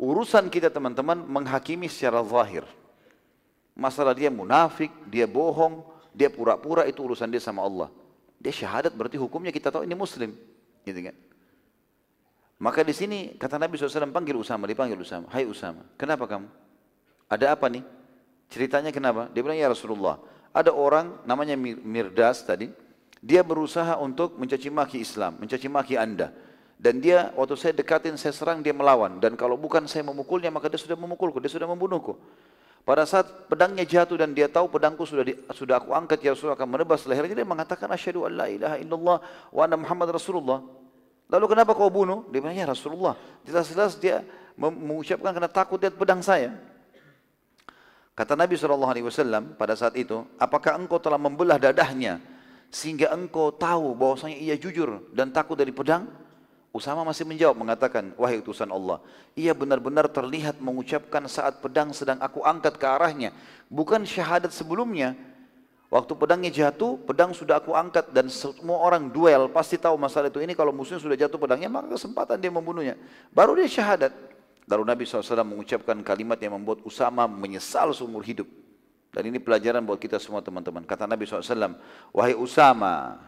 [0.01, 2.65] Urusan kita teman-teman menghakimi secara zahir.
[3.77, 5.85] Masalah dia munafik, dia bohong,
[6.17, 7.89] dia pura-pura itu urusan dia sama Allah.
[8.41, 10.33] Dia syahadat berarti hukumnya kita tahu ini muslim.
[10.85, 11.17] Gitu kan?
[12.61, 15.29] Maka di sini kata Nabi SAW panggil Usama, dipanggil Usama.
[15.33, 16.49] Hai Usama, kenapa kamu?
[17.29, 17.85] Ada apa nih?
[18.53, 19.33] Ceritanya kenapa?
[19.33, 20.21] Dia bilang ya Rasulullah,
[20.53, 22.69] ada orang namanya Mirdas tadi,
[23.21, 26.33] dia berusaha untuk mencaci maki Islam, mencaci maki anda.
[26.81, 29.21] Dan dia waktu saya dekatin, saya serang, dia melawan.
[29.21, 32.17] Dan kalau bukan saya memukulnya, maka dia sudah memukulku, dia sudah membunuhku.
[32.81, 36.57] Pada saat pedangnya jatuh dan dia tahu pedangku sudah di, sudah aku angkat ya Rasulullah
[36.57, 39.19] akan menebas lehernya dia mengatakan asyhadu an la ilaha illallah
[39.53, 40.65] wa anna Muhammad Rasulullah.
[41.29, 42.25] Lalu kenapa kau bunuh?
[42.33, 43.21] Dia bilang ya Rasulullah.
[43.45, 44.25] Jelas-jelas dia
[44.57, 46.57] mengucapkan karena takut lihat pedang saya.
[48.17, 52.19] Kata Nabi SAW pada saat itu, apakah engkau telah membelah dadahnya
[52.71, 56.07] sehingga engkau tahu bahwasanya ia jujur dan takut dari pedang?
[56.71, 59.03] Usama masih menjawab mengatakan, wahai utusan Allah,
[59.35, 63.35] ia benar-benar terlihat mengucapkan saat pedang sedang aku angkat ke arahnya,
[63.67, 65.19] bukan syahadat sebelumnya.
[65.91, 70.39] Waktu pedangnya jatuh, pedang sudah aku angkat dan semua orang duel pasti tahu masalah itu.
[70.39, 72.95] Ini kalau muslim sudah jatuh pedangnya, maka kesempatan dia membunuhnya.
[73.35, 74.15] Baru dia syahadat.
[74.71, 78.47] Lalu Nabi SAW mengucapkan kalimat yang membuat Usama menyesal seumur hidup.
[79.11, 80.87] Dan ini pelajaran buat kita semua teman-teman.
[80.87, 81.75] Kata Nabi SAW,
[82.15, 83.19] wahai Usama,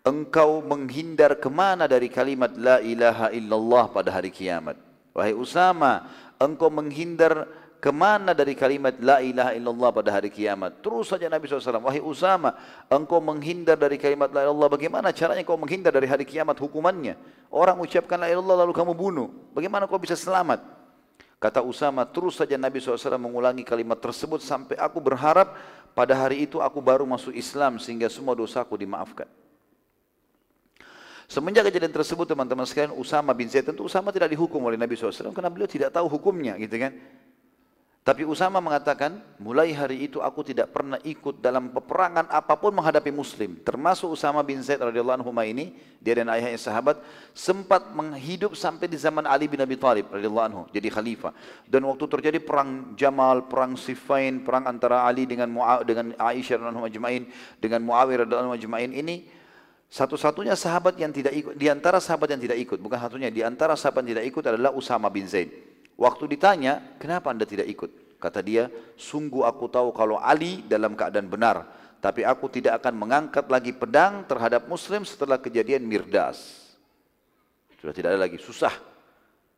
[0.00, 4.80] engkau menghindar ke mana dari kalimat la ilaha illallah pada hari kiamat.
[5.12, 6.08] Wahai Usama,
[6.40, 7.44] engkau menghindar
[7.76, 10.80] ke mana dari kalimat la ilaha illallah pada hari kiamat.
[10.80, 12.56] Terus saja Nabi SAW, wahai Usama,
[12.88, 14.70] engkau menghindar dari kalimat la ilaha illallah.
[14.72, 17.20] Bagaimana caranya kau menghindar dari hari kiamat hukumannya?
[17.52, 19.28] Orang ucapkan la ilaha illallah lalu kamu bunuh.
[19.52, 20.75] Bagaimana kau bisa selamat?
[21.36, 25.52] Kata Usama, terus saja Nabi SAW mengulangi kalimat tersebut sampai aku berharap
[25.92, 29.28] pada hari itu aku baru masuk Islam sehingga semua dosaku dimaafkan.
[31.26, 35.34] Semenjak kejadian tersebut teman-teman sekalian Usama bin Zaid tentu Usama tidak dihukum oleh Nabi SAW
[35.34, 36.94] karena beliau tidak tahu hukumnya gitu kan.
[38.06, 43.10] Tapi Usama mengatakan, mulai hari itu aku tidak pernah ikut dalam peperangan apa pun menghadapi
[43.10, 43.58] muslim.
[43.66, 47.02] Termasuk Usama bin Zaid radhiyallahu anhu ini, dia dan ayahnya sahabat,
[47.34, 51.34] sempat menghidup sampai di zaman Ali bin Abi Thalib radhiyallahu anhu, jadi khalifah.
[51.66, 56.86] Dan waktu terjadi perang Jamal, perang Siffin, perang antara Ali dengan Muaw dengan Aisyah radhiyallahu
[56.86, 57.26] anhu
[57.58, 59.26] dengan Muawiyah radhiyallahu anhu ini,
[59.90, 63.74] satu-satunya sahabat yang tidak ikut, di antara sahabat yang tidak ikut, bukan satunya, di antara
[63.74, 65.74] sahabat yang tidak ikut adalah Usama bin Zaid.
[65.96, 68.20] Waktu ditanya, kenapa anda tidak ikut?
[68.20, 71.64] Kata dia, sungguh aku tahu kalau Ali dalam keadaan benar.
[72.04, 76.68] Tapi aku tidak akan mengangkat lagi pedang terhadap muslim setelah kejadian Mirdas.
[77.80, 78.72] Sudah tidak ada lagi, susah.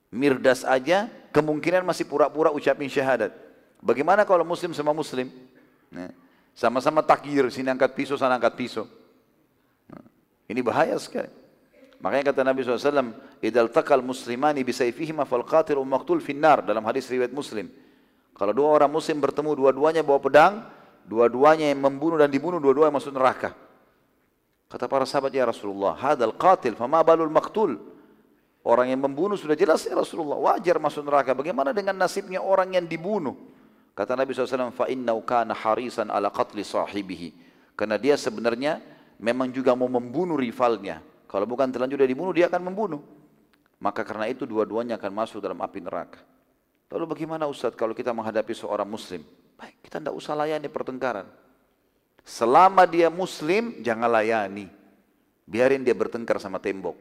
[0.09, 3.35] Mirdas aja kemungkinan masih pura-pura ucapin syahadat.
[3.83, 5.29] Bagaimana kalau muslim sama muslim?
[5.91, 6.11] Nah,
[6.55, 8.87] sama-sama takir, sini angkat pisau, sana angkat pisau.
[9.91, 10.03] Nah,
[10.51, 11.31] ini bahaya sekali.
[11.99, 13.11] Makanya kata Nabi SAW,
[13.43, 17.67] Idal takal muslimani bisayfihima fal qatil maqtul finnar dalam hadis riwayat Muslim.
[18.39, 20.63] Kalau dua orang muslim bertemu dua-duanya bawa pedang,
[21.11, 23.51] dua-duanya yang membunuh dan dibunuh dua-duanya masuk neraka.
[24.71, 27.75] Kata para sahabat ya Rasulullah, hadal qatil fama balul maqtul.
[28.63, 31.35] Orang yang membunuh sudah jelas ya Rasulullah, wajar masuk neraka.
[31.35, 33.35] Bagaimana dengan nasibnya orang yang dibunuh?
[33.99, 37.35] Kata Nabi SAW, fa innau kana harisan ala qatli sahibihi.
[37.75, 38.79] Karena dia sebenarnya
[39.19, 41.03] memang juga mau membunuh rivalnya.
[41.29, 43.05] Kalau bukan terlanjur dia dibunuh, dia akan membunuh.
[43.79, 46.19] Maka karena itu dua-duanya akan masuk dalam api neraka.
[46.89, 49.21] Lalu bagaimana Ustaz kalau kita menghadapi seorang muslim?
[49.61, 51.29] Baik, kita tidak usah layani pertengkaran.
[52.25, 54.73] Selama dia muslim, jangan layani.
[55.45, 56.97] Biarin dia bertengkar sama tembok.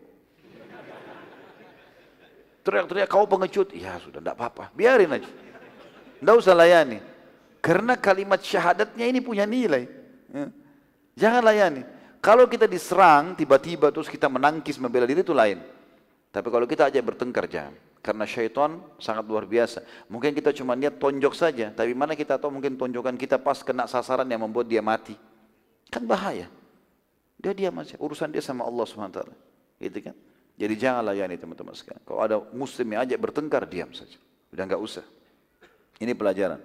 [2.67, 3.71] Teriak-teriak, kau pengecut.
[3.71, 4.75] Ya sudah, tidak apa-apa.
[4.75, 5.29] Biarin aja.
[6.19, 6.99] Tidak usah layani.
[7.63, 9.87] Karena kalimat syahadatnya ini punya nilai.
[10.31, 10.51] Ya.
[11.15, 11.81] Jangan layani.
[12.27, 15.63] Kalau kita diserang, tiba-tiba terus kita menangkis membela diri itu lain.
[16.27, 17.71] Tapi kalau kita aja bertengkar jangan.
[18.03, 19.79] Karena syaitan sangat luar biasa.
[20.11, 23.87] Mungkin kita cuma niat tonjok saja, tapi mana kita tahu mungkin tonjokan kita pas kena
[23.87, 25.15] sasaran yang membuat dia mati.
[25.87, 26.51] Kan bahaya.
[27.39, 29.23] Dia diam aja, urusan dia sama Allah SWT.
[29.79, 30.15] Gitu kan?
[30.59, 32.03] Jadi jangan layani teman-teman sekalian.
[32.03, 34.19] Kalau ada muslim yang ajak bertengkar, diam saja.
[34.51, 35.07] Udah nggak usah.
[36.03, 36.59] Ini pelajaran.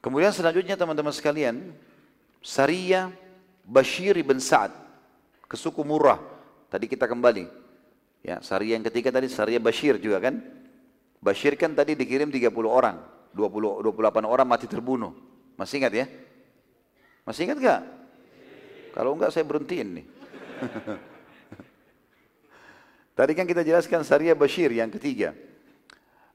[0.00, 1.76] Kemudian selanjutnya teman-teman sekalian,
[2.40, 3.12] Sariyah
[3.62, 4.74] Bashir bin Sa'ad
[5.46, 6.18] ke suku Murrah.
[6.72, 7.46] Tadi kita kembali.
[8.22, 10.38] Ya, Sariyah yang ketiga tadi Sariyah Bashir juga kan?
[11.18, 12.98] Bashir kan tadi dikirim 30 orang,
[13.34, 15.14] 20 28 orang mati terbunuh.
[15.58, 16.06] Masih ingat ya?
[17.22, 17.82] Masih ingat gak?
[18.94, 20.06] Kalau enggak saya berhentiin nih.
[23.18, 25.34] tadi kan kita jelaskan Sariyah Bashir yang ketiga.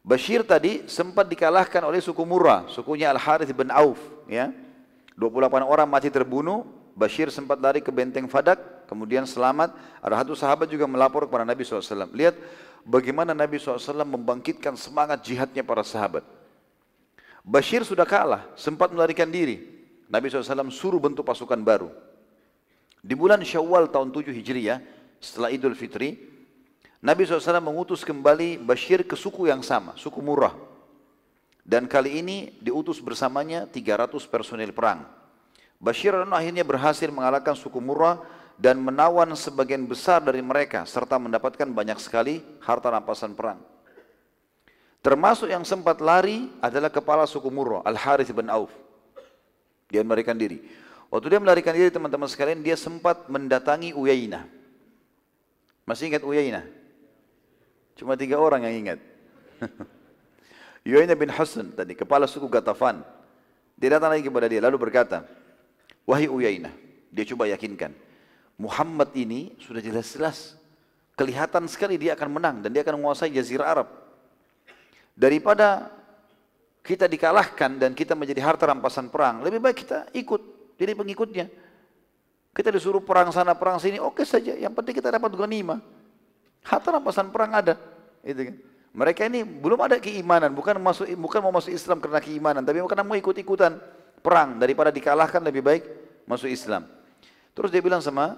[0.08, 4.00] Bashir tadi sempat dikalahkan oleh suku Murrah, sukunya Al-Harith bin Auf,
[4.32, 4.56] ya.
[5.20, 6.63] 28 orang mati terbunuh,
[6.97, 9.69] Bashir sempat lari ke benteng Fadak, kemudian selamat.
[10.01, 12.10] Ada satu sahabat juga melapor kepada Nabi SAW.
[12.10, 12.33] Lihat
[12.81, 16.25] bagaimana Nabi SAW membangkitkan semangat jihadnya para sahabat.
[17.45, 19.62] Bashir sudah kalah, sempat melarikan diri.
[20.10, 21.93] Nabi SAW suruh bentuk pasukan baru.
[23.05, 24.81] Di bulan Syawal tahun 7 Hijriah,
[25.21, 26.17] setelah Idul Fitri,
[26.97, 30.57] Nabi SAW mengutus kembali Bashir ke suku yang sama, suku Murrah.
[31.62, 35.16] Dan kali ini diutus bersamanya 300 personil perang.
[35.78, 38.18] Bashir akhirnya berhasil mengalahkan suku Murrah
[38.58, 43.62] dan menawan sebagian besar dari mereka serta mendapatkan banyak sekali harta rampasan perang.
[45.06, 48.74] Termasuk yang sempat lari adalah kepala suku Murrah, Al-Harith bin Auf.
[49.88, 50.66] Dia melarikan diri.
[51.08, 54.44] Waktu dia melarikan diri teman-teman sekalian, dia sempat mendatangi Uyainah.
[55.88, 56.68] Masih ingat Uyainah?
[57.96, 59.00] Cuma tiga orang yang ingat.
[60.84, 63.06] Uyainah bin Hasan tadi, kepala suku Gatafan.
[63.80, 65.24] Dia datang lagi kepada dia, lalu berkata,
[66.08, 66.72] Wahai Uyainah,
[67.12, 67.91] dia coba yakinkan.
[68.56, 70.56] Muhammad ini sudah jelas-jelas
[71.20, 73.91] kelihatan sekali dia akan menang dan dia akan menguasai jazirah Arab.
[75.12, 75.91] Daripada
[76.80, 80.41] kita dikalahkan dan kita menjadi harta rampasan perang, lebih baik kita ikut
[80.80, 81.52] jadi pengikutnya.
[82.56, 84.56] Kita disuruh perang sana perang sini, oke saja.
[84.56, 85.84] Yang penting kita dapat ghanimah.
[86.63, 87.76] Harta rampasan perang ada,
[88.24, 88.56] itu kan.
[88.98, 93.06] Mereka ini belum ada keimanan, bukan masuk bukan mau masuk Islam karena keimanan, tapi karena
[93.06, 93.78] mau ikut-ikutan
[94.21, 95.84] perang daripada dikalahkan lebih baik
[96.27, 96.86] masuk Islam.
[97.56, 98.38] Terus dia bilang sama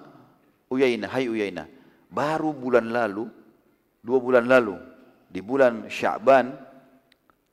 [0.70, 1.68] Uyainah, hai Uyainah,
[2.08, 3.28] baru bulan lalu,
[4.00, 4.78] dua bulan lalu,
[5.28, 6.56] di bulan Sya'ban,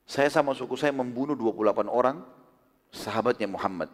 [0.06, 2.22] saya sama suku saya membunuh 28 orang
[2.94, 3.90] sahabatnya Muhammad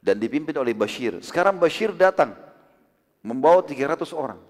[0.00, 1.20] dan dipimpin oleh Bashir.
[1.20, 2.32] Sekarang Bashir datang
[3.20, 4.40] membawa 300 orang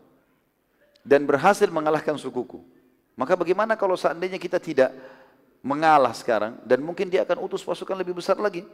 [1.03, 2.63] dan berhasil mengalahkan sukuku.
[3.19, 4.95] Maka bagaimana kalau seandainya kita tidak
[5.61, 8.65] mengalah sekarang dan mungkin dia akan utus pasukan lebih besar lagi.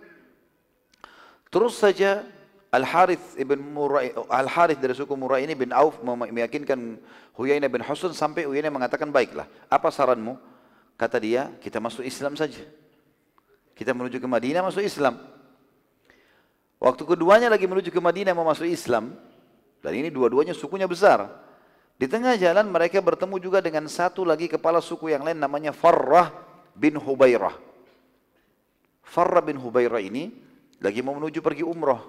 [1.50, 2.26] Terus saja
[2.74, 6.98] Al-Harith ibn Murai, Al-Harith dari suku Murai ini bin Auf meyakinkan
[7.38, 10.36] Huyainah bin Husain sampai Huyainah mengatakan baiklah, apa saranmu?
[10.96, 12.64] Kata dia, kita masuk Islam saja.
[13.76, 15.20] Kita menuju ke Madinah masuk Islam.
[16.80, 19.12] Waktu keduanya lagi menuju ke Madinah mau masuk Islam.
[19.84, 21.28] Dan ini dua-duanya sukunya besar.
[21.96, 26.32] Di tengah jalan mereka bertemu juga dengan satu lagi kepala suku yang lain namanya Farrah
[26.76, 27.56] bin Hubairah.
[29.04, 30.32] Farrah bin Hubairah ini
[30.80, 32.00] lagi mau menuju pergi umroh.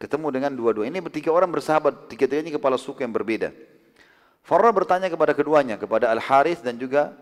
[0.00, 0.88] Ketemu dengan dua-dua.
[0.88, 3.52] Ini bertiga orang bersahabat, tiga-tiganya kepala suku yang berbeda.
[4.40, 7.12] Farrah bertanya kepada keduanya, kepada Al-Harith dan juga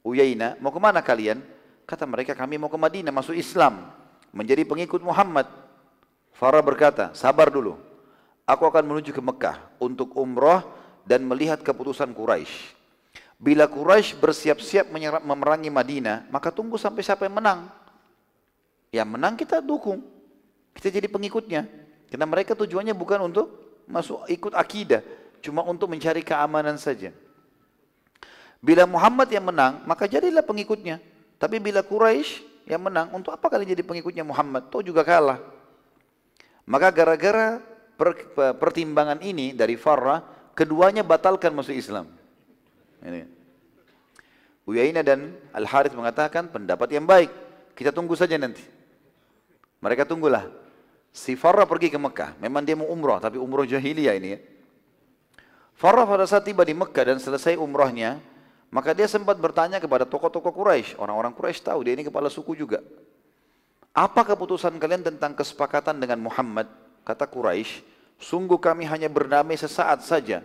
[0.00, 1.44] Uyaina, mau ke mana kalian?
[1.84, 3.92] Kata mereka, kami mau ke Madinah, masuk Islam,
[4.32, 5.44] menjadi pengikut Muhammad.
[6.32, 7.76] Farah berkata, sabar dulu.
[8.48, 10.64] Aku akan menuju ke Mekah untuk umrah
[11.04, 12.72] dan melihat keputusan Quraisy.
[13.36, 14.88] Bila Quraisy bersiap-siap
[15.20, 17.68] memerangi Madinah, maka tunggu sampai siapa yang menang.
[18.94, 20.06] Yang menang kita dukung.
[20.70, 21.66] Kita jadi pengikutnya.
[22.06, 23.50] Karena mereka tujuannya bukan untuk
[23.90, 25.02] masuk ikut akidah,
[25.42, 27.10] cuma untuk mencari keamanan saja.
[28.62, 31.02] Bila Muhammad yang menang, maka jadilah pengikutnya.
[31.42, 34.70] Tapi bila Quraisy yang menang, untuk apa kalian jadi pengikutnya Muhammad?
[34.70, 35.42] Tahu juga kalah.
[36.64, 37.60] Maka gara-gara
[37.98, 40.22] per, pertimbangan ini dari Farah,
[40.56, 42.08] keduanya batalkan masuk Islam.
[43.04, 43.26] Ini.
[44.64, 47.28] Uyaina dan Al-Harith mengatakan pendapat yang baik.
[47.76, 48.73] Kita tunggu saja nanti.
[49.84, 50.48] Mereka tunggulah.
[51.12, 52.40] Si Farah pergi ke Mekah.
[52.40, 54.38] Memang dia mau umrah, tapi umrah jahiliyah ini ya.
[55.76, 58.16] Farah pada saat tiba di Mekah dan selesai umrahnya,
[58.72, 62.80] maka dia sempat bertanya kepada tokoh-tokoh Quraisy, orang-orang Quraisy tahu dia ini kepala suku juga.
[63.94, 66.66] Apa keputusan kalian tentang kesepakatan dengan Muhammad?
[67.06, 67.84] Kata Quraisy,
[68.18, 70.42] sungguh kami hanya berdamai sesaat saja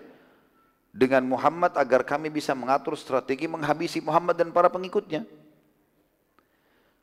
[0.93, 5.25] dengan Muhammad agar kami bisa mengatur strategi menghabisi Muhammad dan para pengikutnya.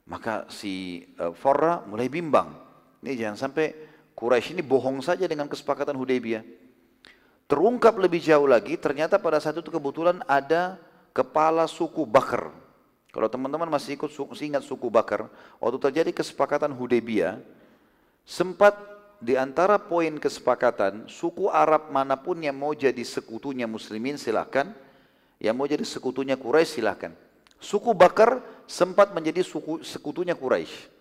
[0.07, 2.55] Maka si uh, Farra mulai bimbang.
[3.03, 3.75] Ini jangan sampai
[4.17, 6.41] Quraisy ini bohong saja dengan kesepakatan Hudaybiyah.
[7.47, 10.81] Terungkap lebih jauh lagi, ternyata pada saat itu kebetulan ada
[11.15, 12.51] kepala suku Bakar.
[13.15, 14.11] Kalau teman-teman masih ikut
[14.43, 15.31] ingat suku Bakar,
[15.63, 17.39] waktu terjadi kesepakatan Hudaybiyah,
[18.27, 18.75] sempat
[19.23, 24.75] di antara poin kesepakatan, suku Arab mana pun yang mau jadi sekutunya muslimin silahkan,
[25.41, 27.13] yang mau jadi sekutunya Quraisy silahkan.
[27.57, 30.93] Suku Bakar sempat menjadi suku, sekutunya Quraisy.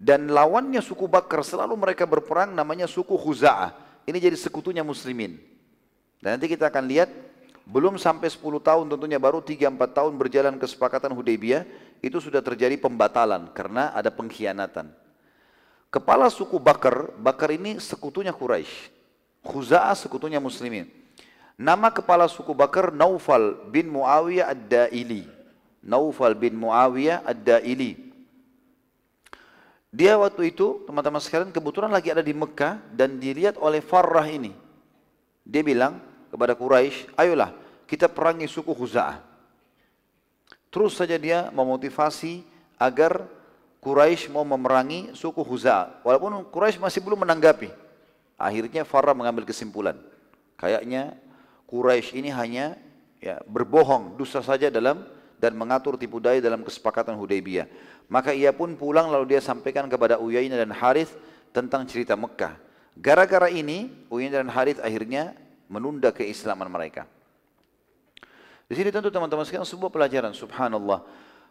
[0.00, 3.76] Dan lawannya suku Bakar selalu mereka berperang namanya suku Khuza'ah.
[4.08, 5.36] Ini jadi sekutunya muslimin.
[6.20, 7.12] Dan nanti kita akan lihat
[7.68, 11.68] belum sampai 10 tahun tentunya baru 3-4 tahun berjalan kesepakatan Hudaybiyah
[12.00, 14.88] itu sudah terjadi pembatalan karena ada pengkhianatan.
[15.90, 18.88] Kepala suku Bakar, Bakar ini sekutunya Quraisy.
[19.44, 20.88] Khuza'ah sekutunya muslimin.
[21.60, 25.39] Nama kepala suku Bakar Naufal bin Muawiyah Ad-Daili.
[25.80, 28.12] Naufal bin Muawiyah Ad-Daili.
[29.90, 34.54] Dia waktu itu, teman-teman sekalian, kebetulan lagi ada di Mekah dan dilihat oleh Farrah ini.
[35.42, 35.98] Dia bilang
[36.30, 37.50] kepada Quraisy, ayolah
[37.90, 39.18] kita perangi suku Khuza'ah.
[40.70, 42.46] Terus saja dia memotivasi
[42.78, 43.26] agar
[43.82, 46.06] Quraisy mau memerangi suku Khuza'ah.
[46.06, 47.74] Walaupun Quraisy masih belum menanggapi.
[48.38, 49.98] Akhirnya Farah mengambil kesimpulan.
[50.54, 51.18] Kayaknya
[51.66, 52.78] Quraisy ini hanya
[53.18, 55.02] ya, berbohong, dusta saja dalam
[55.40, 57.66] dan mengatur tipu daya dalam kesepakatan Hudaybiyah.
[58.12, 61.16] Maka ia pun pulang lalu dia sampaikan kepada Uyainah dan Harith
[61.56, 62.60] tentang cerita Mekah.
[63.00, 65.32] Gara-gara ini Uyainah dan Harith akhirnya
[65.72, 67.08] menunda keislaman mereka.
[68.68, 71.02] Di sini tentu teman-teman sekalian sebuah pelajaran, subhanallah.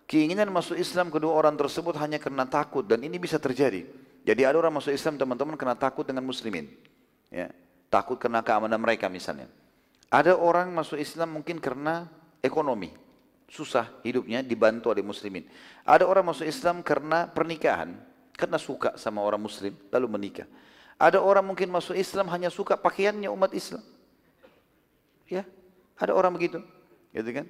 [0.08, 3.84] Keinginan masuk Islam kedua orang tersebut hanya karena takut dan ini bisa terjadi.
[4.23, 6.69] Jadi ada orang masuk Islam teman-teman karena takut dengan muslimin.
[7.30, 7.52] Ya,
[7.91, 9.52] takut karena keamanan mereka misalnya.
[10.10, 12.10] Ada orang masuk Islam mungkin karena
[12.41, 12.89] ekonomi.
[13.49, 15.49] Susah hidupnya dibantu oleh muslimin.
[15.81, 17.97] Ada orang masuk Islam karena pernikahan.
[18.38, 20.47] Karena suka sama orang muslim lalu menikah.
[20.95, 23.83] Ada orang mungkin masuk Islam hanya suka pakaiannya umat Islam.
[25.27, 25.43] Ya,
[25.99, 26.63] ada orang begitu.
[27.12, 27.45] Gitu kan?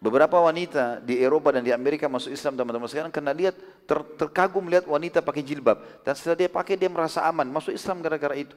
[0.00, 3.52] Beberapa wanita di Eropa dan di Amerika masuk Islam teman-teman sekarang karena lihat
[3.84, 8.00] ter, terkagum melihat wanita pakai jilbab dan setelah dia pakai dia merasa aman masuk Islam
[8.00, 8.56] gara-gara itu.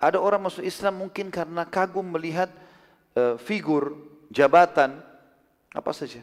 [0.00, 2.48] Ada orang masuk Islam mungkin karena kagum melihat
[3.16, 4.00] uh, figur,
[4.32, 4.96] jabatan,
[5.72, 6.22] apa saja.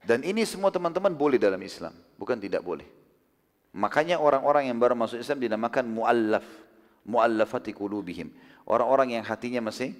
[0.00, 2.88] Dan ini semua teman-teman boleh dalam Islam, bukan tidak boleh.
[3.76, 6.46] Makanya orang-orang yang baru masuk Islam dinamakan muallaf,
[7.06, 8.32] muallafati qulubihim.
[8.64, 9.94] Orang-orang yang hatinya masih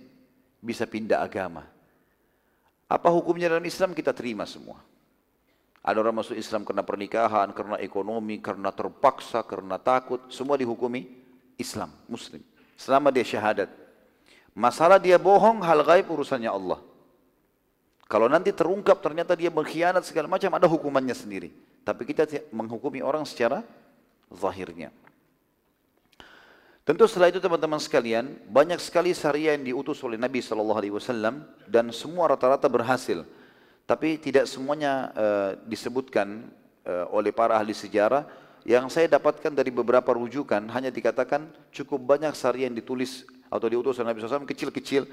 [0.58, 1.68] bisa pindah agama.
[2.90, 4.82] Apa hukumnya dalam Islam kita terima semua.
[5.80, 11.08] Ada orang masuk Islam karena pernikahan, karena ekonomi, karena terpaksa, karena takut, semua dihukumi
[11.56, 12.44] Islam, Muslim.
[12.76, 13.72] Selama dia syahadat.
[14.52, 16.89] Masalah dia bohong, hal gaib urusannya Allah.
[18.10, 21.54] Kalau nanti terungkap ternyata dia mengkhianat segala macam, ada hukumannya sendiri.
[21.86, 23.62] Tapi kita menghukumi orang secara
[24.34, 24.90] zahirnya.
[26.82, 30.82] Tentu setelah itu teman-teman sekalian, banyak sekali syariah yang diutus oleh Nabi SAW
[31.70, 33.22] dan semua rata-rata berhasil.
[33.86, 36.50] Tapi tidak semuanya uh, disebutkan
[36.82, 38.26] uh, oleh para ahli sejarah
[38.66, 43.98] yang saya dapatkan dari beberapa rujukan hanya dikatakan cukup banyak sari yang ditulis atau diutus
[44.02, 45.06] oleh Nabi SAW kecil-kecil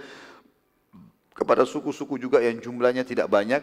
[1.37, 3.61] kepada suku-suku juga yang jumlahnya tidak banyak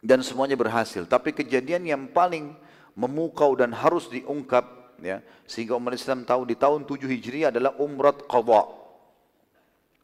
[0.00, 1.04] dan semuanya berhasil.
[1.04, 2.56] Tapi kejadian yang paling
[2.96, 8.24] memukau dan harus diungkap ya sehingga umat Islam tahu di tahun 7 Hijriah adalah umrat
[8.24, 8.64] qadha.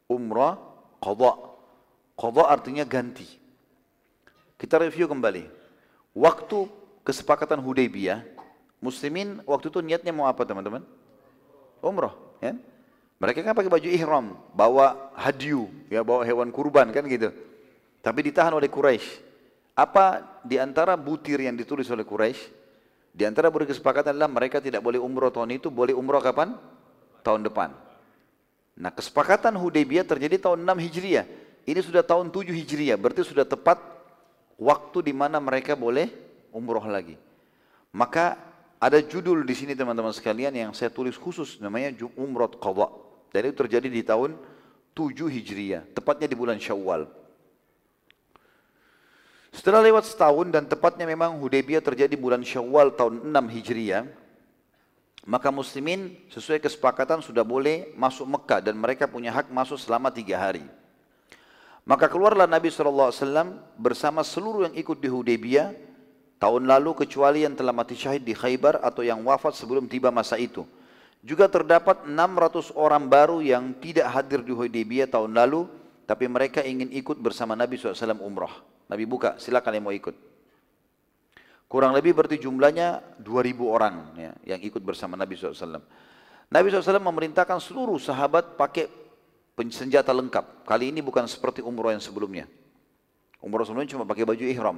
[0.05, 0.61] Umrah
[1.01, 1.33] qadha.
[2.13, 3.25] Qadha artinya ganti.
[4.55, 5.49] Kita review kembali.
[6.15, 6.71] Waktu
[7.03, 8.23] kesepakatan Hudaybiyah,
[8.79, 10.85] muslimin waktu itu niatnya mau apa teman-teman?
[11.83, 12.55] Umrah, ya.
[13.15, 17.31] Mereka kan pakai baju ihram, bawa hadyu, ya bawa hewan kurban kan gitu.
[18.03, 19.23] Tapi ditahan oleh Quraisy.
[19.75, 22.51] Apa di antara butir yang ditulis oleh Quraisy?
[23.15, 26.59] Di antara berkesepakatan adalah mereka tidak boleh umroh tahun itu, boleh umroh kapan?
[27.23, 27.71] Tahun depan.
[28.75, 31.25] Nah kesepakatan Hudaybiyah terjadi tahun 6 Hijriah.
[31.63, 33.79] Ini sudah tahun 7 Hijriah, berarti sudah tepat
[34.59, 36.11] waktu di mana mereka boleh
[36.51, 37.15] umroh lagi.
[37.95, 38.35] Maka
[38.75, 43.04] ada judul di sini teman-teman sekalian yang saya tulis khusus namanya Umrah Qadha.
[43.35, 44.39] Dan itu terjadi di tahun
[44.95, 47.03] 7 Hijriah, tepatnya di bulan Syawal.
[49.51, 54.07] Setelah lewat setahun dan tepatnya memang Hudaybiyah terjadi bulan Syawal tahun 6 Hijriah,
[55.27, 60.39] maka muslimin sesuai kesepakatan sudah boleh masuk Mekah dan mereka punya hak masuk selama tiga
[60.39, 60.63] hari.
[61.83, 63.11] Maka keluarlah Nabi SAW
[63.75, 65.75] bersama seluruh yang ikut di Hudaybiyah
[66.39, 70.39] tahun lalu kecuali yang telah mati syahid di Khaybar atau yang wafat sebelum tiba masa
[70.39, 70.63] itu.
[71.25, 75.65] Juga terdapat 600 orang baru yang tidak hadir di Hudaybiyah tahun lalu
[76.05, 78.53] tapi mereka ingin ikut bersama Nabi SAW umrah.
[78.85, 80.13] Nabi buka, silakan yang mau ikut.
[81.65, 85.81] Kurang lebih berarti jumlahnya 2000 orang ya, yang ikut bersama Nabi SAW.
[86.45, 88.85] Nabi SAW memerintahkan seluruh sahabat pakai
[89.73, 90.61] senjata lengkap.
[90.61, 92.45] Kali ini bukan seperti umroh yang sebelumnya.
[93.41, 94.77] Umroh sebelumnya cuma pakai baju ihram.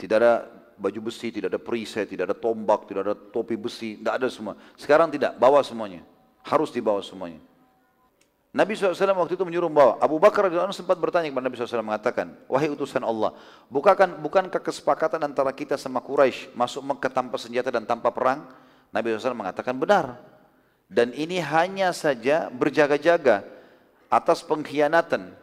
[0.00, 0.48] Tidak ada
[0.78, 4.54] baju besi, tidak ada perisai, tidak ada tombak, tidak ada topi besi, tidak ada semua.
[4.78, 6.06] Sekarang tidak, bawa semuanya.
[6.46, 7.42] Harus dibawa semuanya.
[8.48, 10.00] Nabi SAW waktu itu menyuruh membawa.
[10.00, 13.36] Abu Bakar radhiyallahu sempat bertanya kepada Nabi SAW mengatakan, wahai utusan Allah,
[13.68, 18.48] bukankah bukankah kesepakatan antara kita sama Quraisy masuk Mekah tanpa senjata dan tanpa perang?
[18.88, 20.16] Nabi SAW mengatakan benar.
[20.88, 23.44] Dan ini hanya saja berjaga-jaga
[24.08, 25.36] atas pengkhianatan.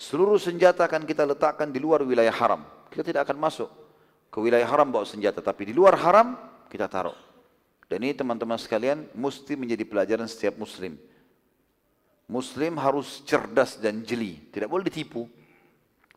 [0.00, 2.64] Seluruh senjata akan kita letakkan di luar wilayah haram.
[2.88, 3.85] Kita tidak akan masuk
[4.28, 6.36] ke wilayah haram bawa senjata, tapi di luar haram
[6.68, 7.16] kita taruh.
[7.86, 10.98] Dan ini teman-teman sekalian mesti menjadi pelajaran setiap muslim.
[12.26, 15.30] Muslim harus cerdas dan jeli, tidak boleh ditipu.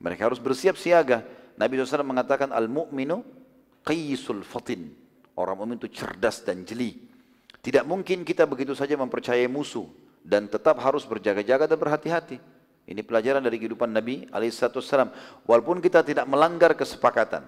[0.01, 1.21] Mereka harus bersiap siaga.
[1.59, 3.21] Nabi SAW mengatakan al-mu'minu
[3.83, 4.89] qisul fatin.
[5.39, 6.99] Orang mukmin itu cerdas dan jeli.
[7.59, 9.87] Tidak mungkin kita begitu saja mempercayai musuh
[10.19, 12.39] dan tetap harus berjaga-jaga dan berhati-hati.
[12.89, 15.11] Ini pelajaran dari kehidupan Nabi alaihissalam.
[15.47, 17.47] Walaupun kita tidak melanggar kesepakatan.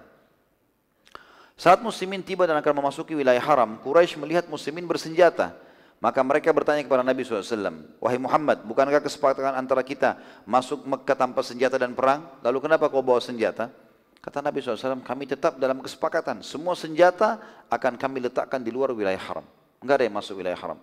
[1.62, 5.54] Saat muslimin tiba dan akan memasuki wilayah haram, Quraisy melihat muslimin bersenjata.
[6.02, 11.46] Maka mereka bertanya kepada Nabi SAW, Wahai Muhammad, bukankah kesepakatan antara kita masuk Mekah tanpa
[11.46, 12.26] senjata dan perang?
[12.42, 13.70] Lalu kenapa kau bawa senjata?
[14.18, 16.42] Kata Nabi SAW, kami tetap dalam kesepakatan.
[16.42, 17.38] Semua senjata
[17.70, 19.46] akan kami letakkan di luar wilayah haram.
[19.78, 20.82] Enggak ada yang masuk wilayah haram.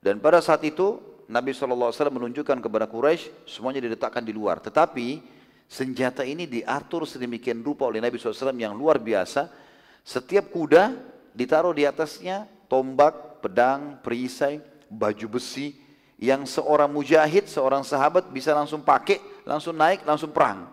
[0.00, 4.56] Dan pada saat itu, Nabi SAW menunjukkan kepada Quraisy semuanya diletakkan di luar.
[4.64, 5.20] Tetapi
[5.68, 9.67] senjata ini diatur sedemikian rupa oleh Nabi SAW yang luar biasa.
[10.08, 10.96] Setiap kuda
[11.36, 14.56] ditaruh di atasnya tombak, pedang, perisai,
[14.88, 15.76] baju besi
[16.16, 20.64] yang seorang mujahid, seorang sahabat bisa langsung pakai, langsung naik, langsung perang.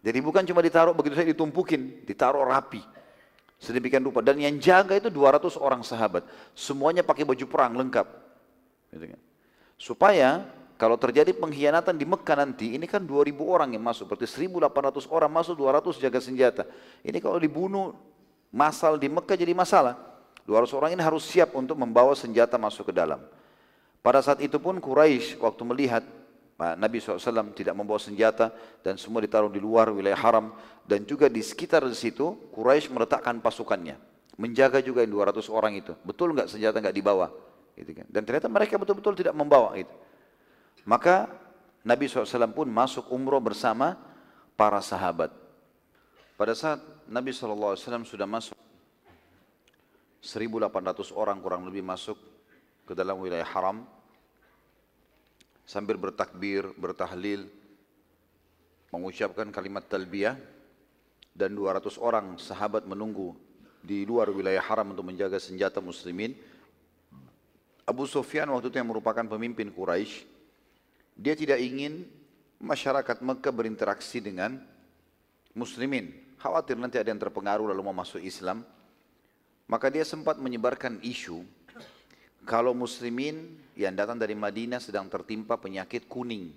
[0.00, 2.80] Jadi bukan cuma ditaruh begitu saja ditumpukin, ditaruh rapi.
[3.60, 4.24] Sedemikian rupa.
[4.24, 6.24] Dan yang jaga itu 200 orang sahabat.
[6.56, 8.06] Semuanya pakai baju perang lengkap.
[8.96, 9.20] Gitu kan.
[9.76, 10.48] Supaya
[10.80, 14.08] kalau terjadi pengkhianatan di Mekah nanti, ini kan 2000 orang yang masuk.
[14.08, 16.64] Berarti 1800 orang masuk, 200 jaga senjata.
[17.04, 17.92] Ini kalau dibunuh
[18.48, 19.96] masal di Mekah jadi masalah.
[20.48, 23.20] 200 orang ini harus siap untuk membawa senjata masuk ke dalam.
[24.00, 26.02] Pada saat itu pun Quraisy waktu melihat
[26.58, 28.50] Nabi SAW tidak membawa senjata
[28.82, 30.56] dan semua ditaruh di luar wilayah haram
[30.88, 34.00] dan juga di sekitar di situ Quraisy meletakkan pasukannya
[34.38, 35.92] menjaga juga yang 200 orang itu.
[36.02, 37.28] Betul nggak senjata nggak dibawa?
[37.76, 38.06] Gitu kan.
[38.10, 39.92] Dan ternyata mereka betul-betul tidak membawa itu
[40.88, 41.28] maka
[41.84, 44.00] Nabi SAW pun masuk umroh bersama
[44.56, 45.28] para sahabat.
[46.40, 48.52] Pada saat Nabi SAW sudah masuk.
[50.20, 52.20] 1800 orang kurang lebih masuk
[52.84, 53.80] ke dalam wilayah haram.
[55.64, 57.48] Sambil bertakbir, bertahlil,
[58.92, 60.36] mengucapkan kalimat talbiyah
[61.32, 63.32] dan 200 orang sahabat menunggu
[63.80, 66.36] di luar wilayah haram untuk menjaga senjata muslimin.
[67.88, 70.28] Abu Sufyan waktu itu yang merupakan pemimpin Quraisy,
[71.16, 72.04] dia tidak ingin
[72.60, 74.60] masyarakat Mekah berinteraksi dengan
[75.56, 78.62] muslimin khawatir nanti ada yang terpengaruh lalu mau masuk Islam.
[79.68, 81.44] Maka dia sempat menyebarkan isu
[82.48, 86.48] kalau muslimin yang datang dari Madinah sedang tertimpa penyakit kuning.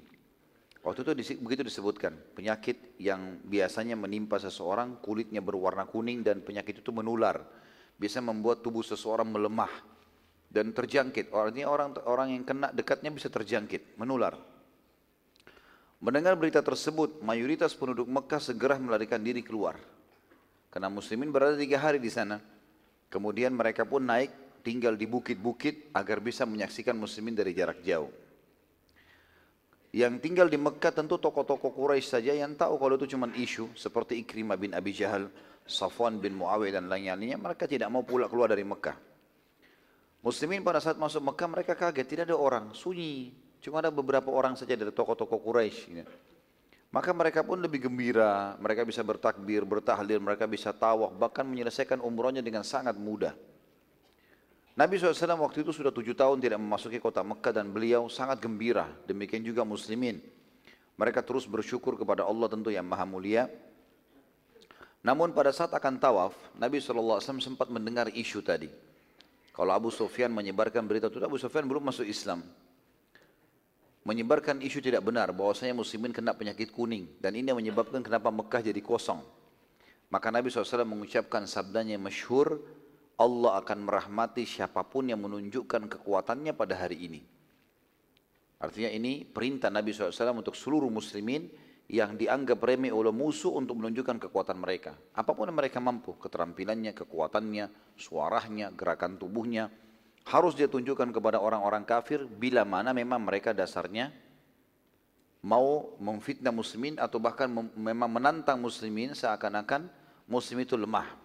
[0.82, 6.90] Waktu itu begitu disebutkan, penyakit yang biasanya menimpa seseorang, kulitnya berwarna kuning dan penyakit itu
[6.96, 7.44] menular.
[8.00, 9.70] Bisa membuat tubuh seseorang melemah
[10.50, 11.30] dan terjangkit.
[11.30, 14.40] Artinya orang orang yang kena dekatnya bisa terjangkit, menular.
[16.02, 19.78] Mendengar berita tersebut, mayoritas penduduk Mekah segera melarikan diri keluar.
[20.74, 22.42] Karena muslimin berada tiga hari di sana.
[23.14, 24.34] Kemudian mereka pun naik
[24.66, 28.10] tinggal di bukit-bukit agar bisa menyaksikan muslimin dari jarak jauh.
[29.94, 34.26] Yang tinggal di Mekah tentu tokoh-tokoh Quraisy saja yang tahu kalau itu cuma isu seperti
[34.26, 35.30] Ikrimah bin Abi Jahal,
[35.70, 38.96] Safwan bin Muawiyah dan lain-lainnya, mereka tidak mau pula keluar dari Mekah.
[40.26, 44.58] Muslimin pada saat masuk Mekah mereka kaget, tidak ada orang, sunyi, Cuma ada beberapa orang
[44.58, 45.82] saja dari tokoh-tokoh Quraisy.
[45.94, 46.14] Gitu.
[46.92, 52.44] Maka mereka pun lebih gembira, mereka bisa bertakbir, bertahlil, mereka bisa tawaf, bahkan menyelesaikan umrohnya
[52.44, 53.32] dengan sangat mudah.
[54.76, 58.92] Nabi SAW waktu itu sudah tujuh tahun tidak memasuki kota Mekah dan beliau sangat gembira.
[59.08, 60.20] Demikian juga muslimin.
[61.00, 63.48] Mereka terus bersyukur kepada Allah tentu yang maha mulia.
[65.00, 68.68] Namun pada saat akan tawaf, Nabi SAW sempat mendengar isu tadi.
[69.56, 72.44] Kalau Abu Sufyan menyebarkan berita itu, Abu Sufyan belum masuk Islam
[74.02, 78.66] menyebarkan isu tidak benar bahwasanya muslimin kena penyakit kuning dan ini yang menyebabkan kenapa Mekah
[78.66, 79.22] jadi kosong.
[80.12, 82.60] Maka Nabi SAW mengucapkan sabdanya yang masyhur,
[83.16, 87.22] Allah akan merahmati siapa pun yang menunjukkan kekuatannya pada hari ini.
[88.62, 91.50] Artinya ini perintah Nabi SAW untuk seluruh muslimin
[91.92, 94.96] yang dianggap remeh oleh musuh untuk menunjukkan kekuatan mereka.
[95.16, 97.66] Apa pun yang mereka mampu, keterampilannya, kekuatannya,
[98.00, 99.68] suaranya, gerakan tubuhnya,
[100.26, 104.14] harus dia tunjukkan kepada orang-orang kafir bila mana memang mereka dasarnya
[105.42, 109.90] mau memfitnah muslimin atau bahkan memang menantang muslimin seakan-akan
[110.30, 111.18] muslim itu lemah.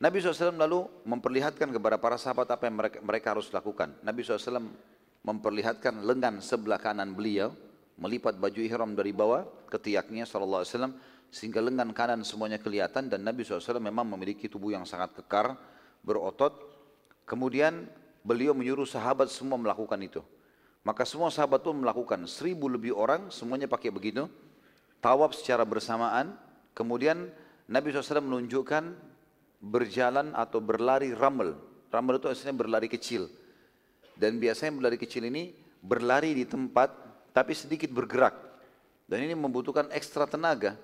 [0.00, 3.92] Nabi SAW lalu memperlihatkan kepada para sahabat apa yang mereka, mereka harus lakukan.
[4.00, 4.72] Nabi SAW
[5.20, 7.52] memperlihatkan lengan sebelah kanan beliau,
[8.00, 10.64] melipat baju ihram dari bawah ke tiaknya SAW,
[11.28, 15.52] sehingga lengan kanan semuanya kelihatan dan Nabi SAW memang memiliki tubuh yang sangat kekar,
[16.00, 16.69] berotot,
[17.30, 17.86] Kemudian
[18.26, 20.18] beliau menyuruh sahabat semua melakukan itu.
[20.82, 22.26] Maka semua sahabat pun melakukan.
[22.26, 24.26] Seribu lebih orang semuanya pakai begitu.
[24.98, 26.34] Tawaf secara bersamaan.
[26.74, 27.30] Kemudian
[27.70, 28.82] Nabi SAW menunjukkan
[29.62, 31.54] berjalan atau berlari ramel.
[31.94, 33.30] Ramel itu aslinya berlari kecil.
[34.18, 36.90] Dan biasanya berlari kecil ini berlari di tempat
[37.30, 38.34] tapi sedikit bergerak.
[39.06, 40.74] Dan ini membutuhkan ekstra tenaga.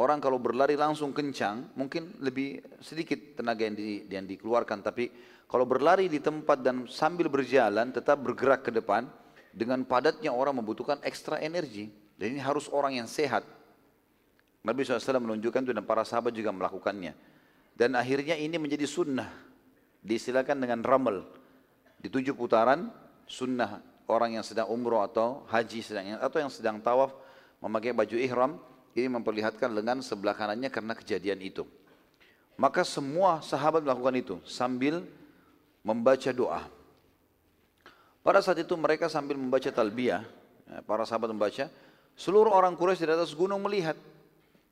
[0.00, 4.80] Orang kalau berlari langsung kencang, mungkin lebih sedikit tenaga yang, di, yang dikeluarkan.
[4.80, 5.12] Tapi
[5.44, 9.04] kalau berlari di tempat dan sambil berjalan tetap bergerak ke depan,
[9.52, 11.92] dengan padatnya orang membutuhkan ekstra energi.
[12.16, 13.44] Dan ini harus orang yang sehat.
[14.64, 17.12] Nabi SAW menunjukkan itu dan para sahabat juga melakukannya.
[17.76, 19.28] Dan akhirnya ini menjadi sunnah.
[20.00, 21.28] Disilakan dengan ramal.
[22.00, 22.88] Di tujuh putaran,
[23.28, 27.12] sunnah orang yang sedang umroh atau haji sedang atau yang sedang tawaf
[27.60, 28.56] memakai baju ihram
[28.94, 31.62] ini memperlihatkan lengan sebelah kanannya karena kejadian itu.
[32.58, 35.06] Maka semua sahabat melakukan itu sambil
[35.80, 36.68] membaca doa.
[38.20, 40.22] Pada saat itu mereka sambil membaca talbiyah,
[40.68, 41.72] ya, para sahabat membaca,
[42.12, 43.96] seluruh orang Quraisy di atas gunung melihat.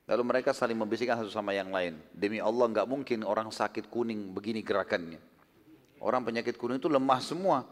[0.09, 1.97] Lalu mereka saling membisikkan satu sama yang lain.
[2.13, 5.21] Demi Allah nggak mungkin orang sakit kuning begini gerakannya.
[6.01, 7.65] Orang penyakit kuning itu lemah semua.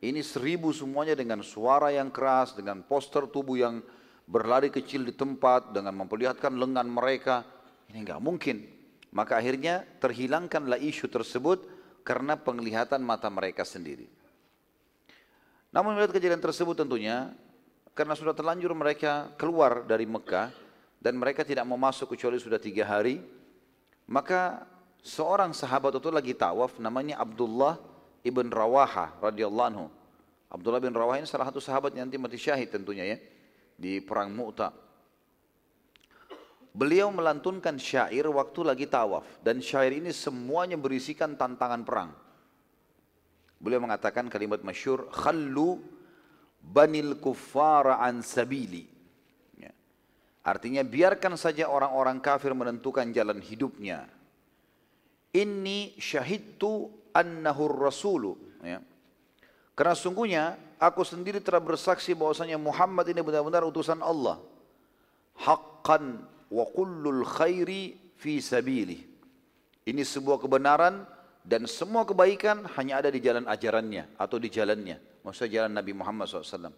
[0.00, 3.84] Ini seribu semuanya dengan suara yang keras, dengan poster tubuh yang
[4.30, 7.42] berlari kecil di tempat, dengan memperlihatkan lengan mereka.
[7.90, 8.62] Ini nggak mungkin.
[9.10, 11.66] Maka akhirnya terhilangkanlah isu tersebut
[12.06, 14.06] karena penglihatan mata mereka sendiri.
[15.74, 17.34] Namun melihat kejadian tersebut tentunya
[17.98, 20.54] karena sudah terlanjur mereka keluar dari Mekah
[21.02, 23.18] dan mereka tidak mau masuk kecuali sudah tiga hari,
[24.06, 24.62] maka
[25.02, 27.82] seorang sahabat itu lagi tawaf namanya Abdullah
[28.22, 29.86] ibn Rawaha radhiyallahu anhu.
[30.50, 33.18] Abdullah bin Rawaha ini salah satu sahabat yang nanti mati syahid tentunya ya
[33.80, 34.76] di perang Mu'tah.
[36.70, 42.12] Beliau melantunkan syair waktu lagi tawaf dan syair ini semuanya berisikan tantangan perang.
[43.58, 45.80] Beliau mengatakan kalimat masyur, "Khallu
[46.62, 48.86] banil kuffara an sabili."
[49.58, 49.74] Ya.
[50.46, 54.06] Artinya biarkan saja orang-orang kafir menentukan jalan hidupnya.
[55.34, 58.38] Inni syahidtu annahu rasulu.
[58.62, 58.78] Ya.
[59.74, 64.40] Karena sungguhnya aku sendiri telah bersaksi bahwasanya Muhammad ini benar-benar utusan Allah.
[65.36, 69.04] Haqqan wa kullul khairi fi sabili.
[69.84, 71.04] Ini sebuah kebenaran
[71.44, 74.96] dan semua kebaikan hanya ada di jalan ajarannya atau di jalannya.
[75.20, 76.72] Maksudnya jalan Nabi Muhammad SAW.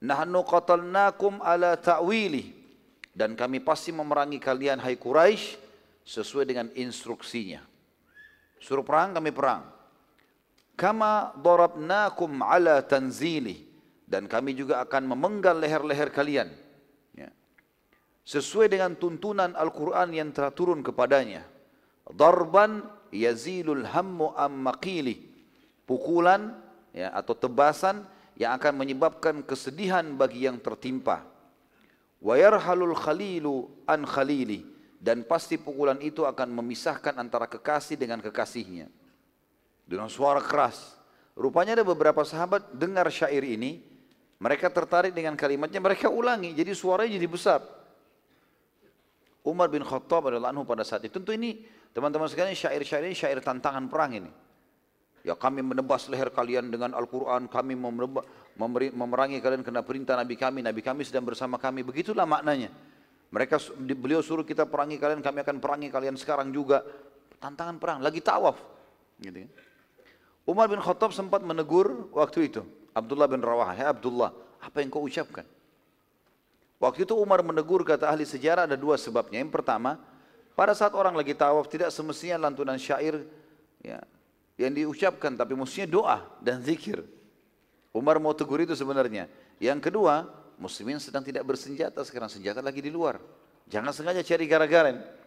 [0.00, 2.56] Nahnu qatalnakum ala ta'wili.
[3.18, 5.58] dan kami pasti memerangi kalian hai Quraisy
[6.06, 7.58] sesuai dengan instruksinya.
[8.62, 9.66] Suruh perang kami perang.
[10.78, 13.66] Kama darabnakum ala tanzili
[14.06, 16.54] dan kami juga akan memenggal leher-leher kalian.
[17.18, 17.34] Ya.
[18.22, 21.42] Sesuai dengan tuntunan Al-Quran yang telah turun kepadanya.
[22.14, 25.26] Darban yazilul hammu ammaqili.
[25.82, 26.54] Pukulan
[26.94, 28.06] ya, atau tebasan
[28.38, 31.26] yang akan menyebabkan kesedihan bagi yang tertimpa.
[32.22, 34.62] Wa yarhalul khalilu an khalili
[35.02, 38.90] dan pasti pukulan itu akan memisahkan antara kekasih dengan kekasihnya.
[39.88, 41.00] Dengan suara keras.
[41.32, 43.80] Rupanya ada beberapa sahabat dengar syair ini,
[44.36, 47.60] mereka tertarik dengan kalimatnya, mereka ulangi, jadi suaranya jadi besar.
[49.48, 51.16] Umar bin Khattab adalah anhu pada saat itu.
[51.16, 51.64] Tentu ini
[51.96, 54.30] teman-teman sekalian syair-syair ini syair tantangan perang ini.
[55.24, 57.72] Ya kami menebas leher kalian dengan Al-Quran, kami
[58.92, 61.80] memerangi kalian kena perintah Nabi kami, Nabi kami sedang bersama kami.
[61.80, 62.68] Begitulah maknanya.
[63.28, 66.84] Mereka beliau suruh kita perangi kalian, kami akan perangi kalian sekarang juga.
[67.40, 68.58] Tantangan perang, lagi tawaf.
[69.22, 69.50] Gitu kan.
[70.48, 72.64] Umar bin Khattab sempat menegur waktu itu.
[72.96, 74.32] Abdullah bin Rawah, ya Abdullah,
[74.64, 75.44] apa yang kau ucapkan?
[76.80, 79.44] Waktu itu Umar menegur kata ahli sejarah ada dua sebabnya.
[79.44, 80.00] Yang pertama,
[80.56, 83.28] pada saat orang lagi tawaf tidak semestinya lantunan syair
[83.84, 84.00] ya,
[84.56, 87.04] yang diucapkan tapi mestinya doa dan zikir.
[87.92, 89.28] Umar mau tegur itu sebenarnya.
[89.60, 93.20] Yang kedua, muslimin sedang tidak bersenjata sekarang senjata lagi di luar.
[93.68, 95.17] Jangan sengaja cari gara-gara.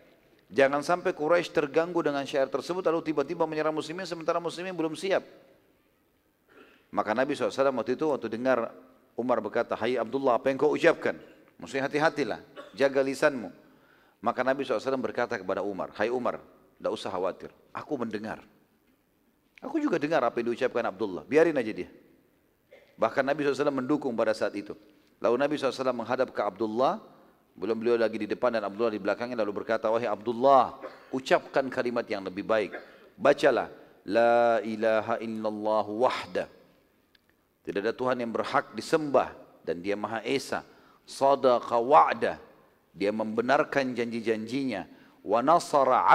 [0.52, 5.24] Jangan sampai Quraisy terganggu dengan syair tersebut lalu tiba-tiba menyerang muslimin sementara muslimin belum siap.
[6.92, 8.68] Maka Nabi SAW waktu itu waktu dengar
[9.16, 11.16] Umar berkata, Hai Abdullah apa yang kau ucapkan?
[11.56, 12.40] Maksudnya hati-hatilah,
[12.76, 13.48] jaga lisanmu.
[14.20, 16.44] Maka Nabi SAW berkata kepada Umar, Hai Umar,
[16.76, 18.44] tidak usah khawatir, aku mendengar.
[19.62, 21.24] Aku juga dengar apa yang diucapkan Abdullah.
[21.24, 21.90] Biarin aja dia.
[22.98, 24.74] Bahkan Nabi SAW mendukung pada saat itu.
[25.22, 26.98] Lalu Nabi SAW menghadap ke Abdullah.
[27.58, 29.38] Belum beliau lagi di depan dan Abdullah di belakangnya.
[29.44, 30.80] Lalu berkata, Wahai Abdullah,
[31.14, 32.76] ucapkan kalimat yang lebih baik.
[33.16, 33.70] Bacalah.
[34.02, 36.46] La ilaha illallah wahda.
[37.62, 39.30] Tidak ada Tuhan yang berhak disembah.
[39.62, 40.66] Dan dia Maha Esa.
[41.06, 42.42] Sadaqa wa'da.
[42.98, 44.90] Dia membenarkan janji-janjinya.
[45.22, 46.10] Wa nasara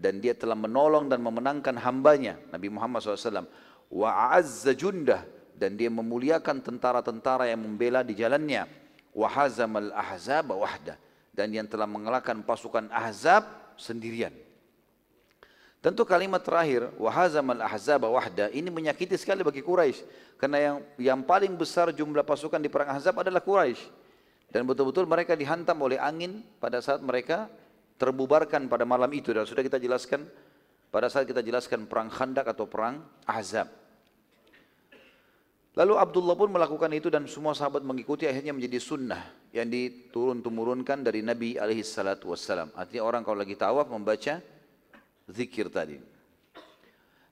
[0.00, 3.44] dan dia telah menolong dan memenangkan hambanya Nabi Muhammad SAW
[3.92, 8.64] wa azza jundah dan dia memuliakan tentara-tentara yang membela di jalannya
[9.14, 10.94] wa hazamal ahzab wahda.
[11.30, 13.46] Dan yang telah mengalahkan pasukan ahzab
[13.78, 14.34] sendirian.
[15.80, 20.04] Tentu kalimat terakhir wahazamal ahzab wahda ini menyakiti sekali bagi Quraisy.
[20.36, 23.80] Karena yang yang paling besar jumlah pasukan di perang Ahzab adalah Quraisy.
[24.52, 27.48] Dan betul-betul mereka dihantam oleh angin pada saat mereka
[27.96, 29.32] terbubarkan pada malam itu.
[29.32, 30.28] Dan sudah kita jelaskan
[30.92, 33.79] pada saat kita jelaskan perang Khandak atau perang Ahzab.
[35.80, 41.24] Lalu Abdullah pun melakukan itu dan semua sahabat mengikuti akhirnya menjadi sunnah yang diturun-temurunkan dari
[41.24, 42.68] Nabi alaihi salatu wassalam.
[42.76, 44.44] Artinya orang kalau lagi tawaf membaca
[45.24, 45.96] zikir tadi.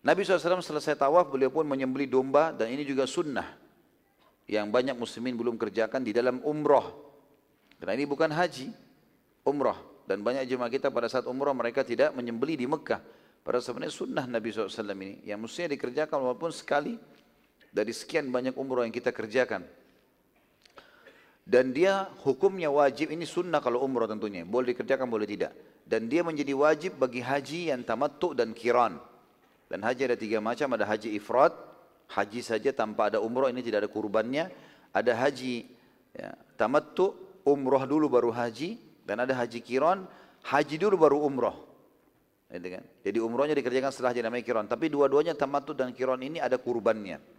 [0.00, 3.44] Nabi SAW selesai tawaf beliau pun menyembeli domba dan ini juga sunnah
[4.48, 7.04] yang banyak muslimin belum kerjakan di dalam umroh.
[7.76, 8.72] Karena ini bukan haji,
[9.44, 9.76] umroh.
[10.08, 13.04] Dan banyak jemaah kita pada saat umrah mereka tidak menyembeli di Mekah.
[13.44, 15.20] Pada sebenarnya sunnah Nabi SAW ini.
[15.28, 16.96] Yang mestinya dikerjakan walaupun sekali
[17.72, 19.64] dari sekian banyak umrah yang kita kerjakan.
[21.48, 24.44] Dan dia hukumnya wajib, ini sunnah kalau umrah tentunya.
[24.44, 25.56] Boleh dikerjakan, boleh tidak.
[25.88, 29.00] Dan dia menjadi wajib bagi haji yang tamattu dan kiran.
[29.72, 31.56] Dan haji ada tiga macam, ada haji ifrat,
[32.12, 34.52] haji saja tanpa ada umrah, ini tidak ada kurbannya.
[34.92, 35.64] Ada haji
[36.12, 37.16] ya, tamattu,
[37.48, 38.76] umrah dulu baru haji,
[39.08, 40.04] dan ada haji kiron,
[40.44, 41.56] haji dulu baru umroh.
[42.52, 42.84] Gitu kan?
[43.04, 44.68] Jadi umrohnya dikerjakan setelah haji namanya kiron.
[44.68, 47.37] Tapi dua-duanya tamattu dan kiron ini ada kurbannya.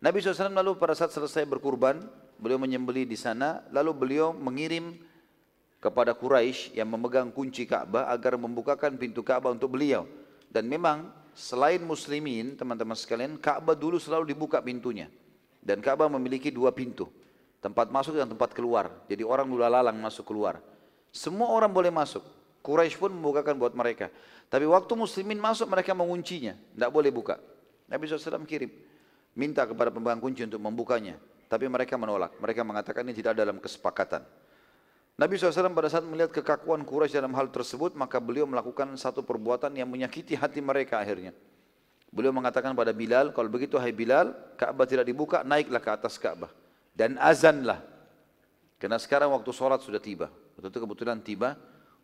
[0.00, 2.00] Nabi SAW lalu pada saat selesai berkurban,
[2.40, 4.96] beliau menyembeli di sana, lalu beliau mengirim
[5.76, 10.08] kepada Quraisy yang memegang kunci Ka'bah agar membukakan pintu Ka'bah untuk beliau.
[10.48, 15.12] Dan memang selain muslimin, teman-teman sekalian, Ka'bah dulu selalu dibuka pintunya.
[15.60, 17.04] Dan Ka'bah memiliki dua pintu.
[17.60, 18.88] Tempat masuk dan tempat keluar.
[19.04, 20.64] Jadi orang lula lalang masuk keluar.
[21.12, 22.24] Semua orang boleh masuk.
[22.64, 24.08] Quraisy pun membukakan buat mereka.
[24.48, 26.56] Tapi waktu muslimin masuk mereka menguncinya.
[26.56, 27.36] Tidak boleh buka.
[27.84, 28.72] Nabi SAW kirim.
[29.40, 31.16] Minta kepada pemegang kunci untuk membukanya.
[31.48, 32.36] Tapi mereka menolak.
[32.36, 34.20] Mereka mengatakan ini tidak dalam kesepakatan.
[35.16, 39.72] Nabi SAW pada saat melihat kekakuan Quraisy dalam hal tersebut, maka beliau melakukan satu perbuatan
[39.72, 41.32] yang menyakiti hati mereka akhirnya.
[42.12, 46.52] Beliau mengatakan pada Bilal, kalau begitu hai Bilal, Ka'bah tidak dibuka, naiklah ke atas Ka'bah
[47.00, 47.80] dan azanlah.
[48.80, 50.28] Karena sekarang waktu sholat sudah tiba.
[50.56, 51.56] Waktu itu kebetulan tiba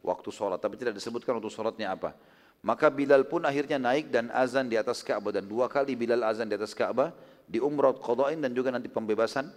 [0.05, 0.61] waktu sholat.
[0.61, 2.17] Tapi tidak disebutkan waktu sholatnya apa.
[2.65, 5.33] Maka Bilal pun akhirnya naik dan azan di atas Ka'bah.
[5.35, 7.13] Dan dua kali Bilal azan di atas Ka'bah.
[7.47, 9.53] Di umrah qada'in dan juga nanti pembebasan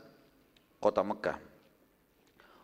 [0.78, 1.38] kota Mekah.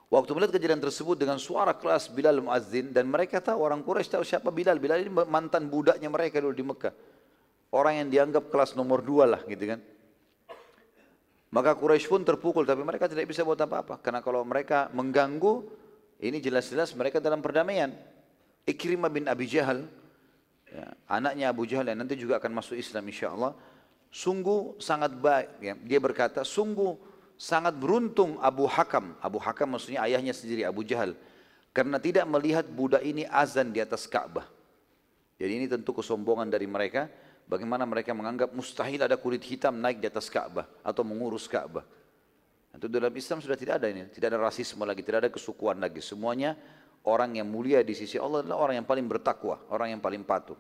[0.06, 4.24] Waktu melihat kejadian tersebut dengan suara keras Bilal muazzin dan mereka tahu orang Quraisy tahu
[4.24, 4.78] siapa Bilal.
[4.78, 6.94] Bilal ini mantan budaknya mereka dulu di Mekah.
[7.74, 9.82] Orang yang dianggap kelas nomor dua lah gitu kan.
[11.50, 13.98] Maka Quraisy pun terpukul tapi mereka tidak bisa buat apa-apa.
[13.98, 15.66] Karena kalau mereka mengganggu
[16.22, 17.92] ini jelas-jelas mereka dalam perdamaian.
[18.66, 19.86] Ikrimah bin Abi Jahal,
[20.76, 23.56] ya, anaknya Abu Jahal yang nanti juga akan masuk Islam insya Allah.
[24.12, 25.50] Sungguh sangat baik.
[25.64, 25.74] Ya.
[25.76, 26.96] Dia berkata, sungguh
[27.36, 29.16] sangat beruntung Abu Hakam.
[29.20, 31.16] Abu Hakam maksudnya ayahnya sendiri Abu Jahal.
[31.76, 34.48] Karena tidak melihat budak ini azan di atas Ka'bah.
[35.36, 37.12] Jadi ini tentu kesombongan dari mereka.
[37.46, 40.64] Bagaimana mereka menganggap mustahil ada kulit hitam naik di atas Ka'bah.
[40.80, 41.84] Atau mengurus Ka'bah.
[42.76, 44.08] Itu dalam Islam sudah tidak ada ini.
[44.12, 46.00] Tidak ada rasisme lagi, tidak ada kesukuan lagi.
[46.00, 46.56] Semuanya
[47.06, 50.58] orang yang mulia di sisi Allah adalah orang yang paling bertakwa, orang yang paling patuh.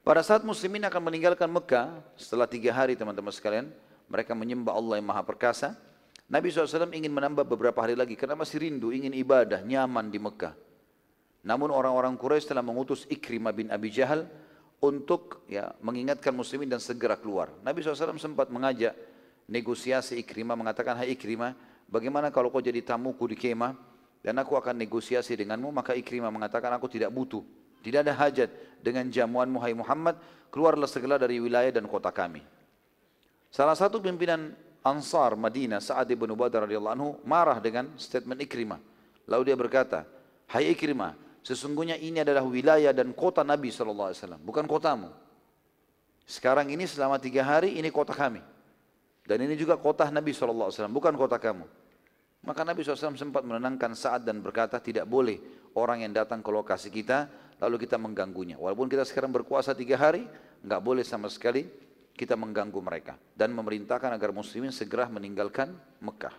[0.00, 3.68] Pada saat muslimin akan meninggalkan Mekah, setelah tiga hari teman-teman sekalian,
[4.06, 5.74] mereka menyembah Allah yang maha perkasa.
[6.30, 10.54] Nabi SAW ingin menambah beberapa hari lagi, karena masih rindu, ingin ibadah, nyaman di Mekah.
[11.46, 14.26] Namun orang-orang Quraisy telah mengutus Ikrimah bin Abi Jahal
[14.82, 17.54] untuk ya, mengingatkan muslimin dan segera keluar.
[17.62, 18.94] Nabi SAW sempat mengajak
[19.46, 21.54] negosiasi Ikrimah, mengatakan, Hai Ikrimah,
[21.86, 23.74] bagaimana kalau kau jadi tamuku di kemah,
[24.26, 27.46] dan aku akan negosiasi denganmu maka Ikrimah mengatakan aku tidak butuh
[27.86, 28.50] tidak ada hajat
[28.82, 30.18] dengan jamuanmu hai Muhammad.
[30.50, 32.42] Keluarlah segala dari wilayah dan kota kami.
[33.46, 38.82] Salah satu pimpinan Ansar Madinah Sa'ad ibn Ubadah radhiyallahu anhu marah dengan statement Ikrimah.
[39.30, 40.02] Lalu dia berkata
[40.50, 41.14] hai Ikrimah
[41.46, 44.10] sesungguhnya ini adalah wilayah dan kota Nabi SAW
[44.42, 45.14] bukan kotamu.
[46.26, 48.42] Sekarang ini selama tiga hari ini kota kami.
[49.22, 51.85] Dan ini juga kota Nabi SAW bukan kota kamu
[52.44, 55.40] maka Nabi SAW sempat menenangkan saat dan berkata tidak boleh
[55.76, 57.30] orang yang datang ke lokasi kita
[57.60, 58.60] lalu kita mengganggunya.
[58.60, 60.28] Walaupun kita sekarang berkuasa tiga hari,
[60.60, 61.64] nggak boleh sama sekali
[62.16, 66.32] kita mengganggu mereka dan memerintahkan agar muslimin segera meninggalkan Mekah.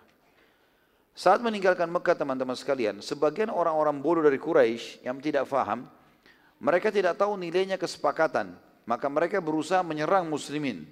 [1.17, 5.89] Saat meninggalkan Mekah teman-teman sekalian, sebagian orang-orang bodoh dari Quraisy yang tidak faham,
[6.61, 8.53] mereka tidak tahu nilainya kesepakatan,
[8.85, 10.85] maka mereka berusaha menyerang muslimin.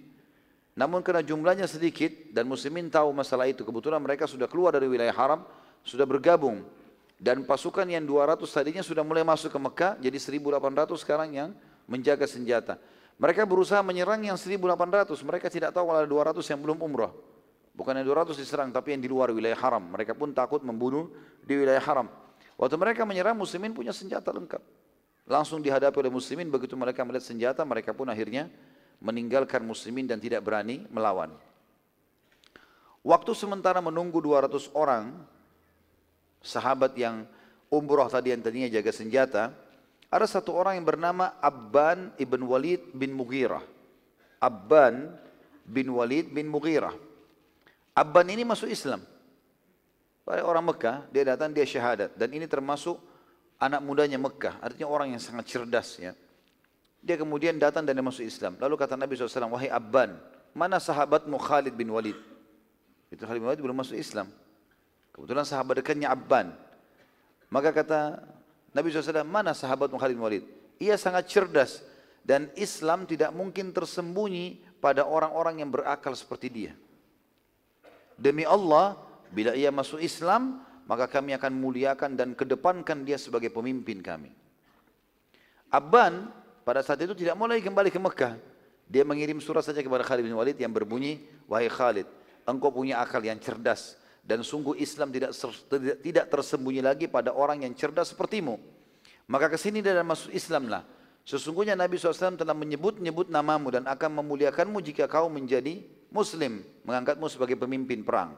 [0.76, 5.16] Namun karena jumlahnya sedikit dan muslimin tahu masalah itu, kebetulan mereka sudah keluar dari wilayah
[5.16, 5.48] haram,
[5.88, 6.68] sudah bergabung.
[7.16, 11.50] Dan pasukan yang 200 tadinya sudah mulai masuk ke Mekah, jadi 1800 sekarang yang
[11.88, 12.76] menjaga senjata.
[13.16, 17.16] Mereka berusaha menyerang yang 1800, mereka tidak tahu kalau ada 200 yang belum umrah.
[17.72, 19.84] Bukan yang 200 diserang, tapi yang di luar wilayah haram.
[19.96, 21.08] Mereka pun takut membunuh
[21.40, 22.12] di wilayah haram.
[22.60, 24.60] Waktu mereka menyerang, muslimin punya senjata lengkap.
[25.24, 28.52] Langsung dihadapi oleh muslimin, begitu mereka melihat senjata, mereka pun akhirnya
[29.04, 31.34] meninggalkan muslimin dan tidak berani melawan.
[33.06, 35.14] Waktu sementara menunggu 200 orang
[36.42, 37.30] sahabat yang
[37.70, 39.44] umroh tadi yang tadinya jaga senjata,
[40.10, 43.62] ada satu orang yang bernama Abban ibn Walid bin Mughirah.
[44.42, 45.14] Abban
[45.66, 46.94] bin Walid bin Mughirah.
[47.94, 49.02] Abban ini masuk Islam.
[50.26, 52.18] Pada orang Mekah, dia datang, dia syahadat.
[52.18, 52.98] Dan ini termasuk
[53.62, 54.58] anak mudanya Mekah.
[54.58, 56.18] Artinya orang yang sangat cerdas ya.
[57.06, 58.58] Dia kemudian datang dan dia masuk Islam.
[58.58, 60.18] Lalu kata Nabi SAW, wahai Abban,
[60.58, 62.18] mana sahabatmu Khalid bin Walid?
[63.14, 64.26] Itu Khalid bin Walid belum masuk Islam.
[65.14, 66.50] Kebetulan sahabat dekatnya Abban.
[67.54, 68.26] Maka kata
[68.74, 70.44] Nabi SAW, mana sahabatmu Khalid bin Walid?
[70.82, 71.86] Ia sangat cerdas
[72.26, 76.74] dan Islam tidak mungkin tersembunyi pada orang-orang yang berakal seperti dia.
[78.18, 78.98] Demi Allah,
[79.30, 84.34] bila ia masuk Islam, maka kami akan muliakan dan kedepankan dia sebagai pemimpin kami.
[85.70, 86.34] Abban
[86.66, 88.36] pada saat itu tidak mau lagi kembali ke Mekah.
[88.90, 92.10] Dia mengirim surat saja kepada Khalid bin Walid yang berbunyi, Wahai Khalid,
[92.50, 94.02] engkau punya akal yang cerdas.
[94.26, 95.38] Dan sungguh Islam tidak,
[96.02, 98.58] tidak tersembunyi lagi pada orang yang cerdas sepertimu.
[99.30, 100.82] Maka ke sini dan masuk Islamlah.
[101.26, 106.66] Sesungguhnya Nabi SAW telah menyebut-nyebut namamu dan akan memuliakanmu jika kau menjadi Muslim.
[106.86, 108.38] Mengangkatmu sebagai pemimpin perang.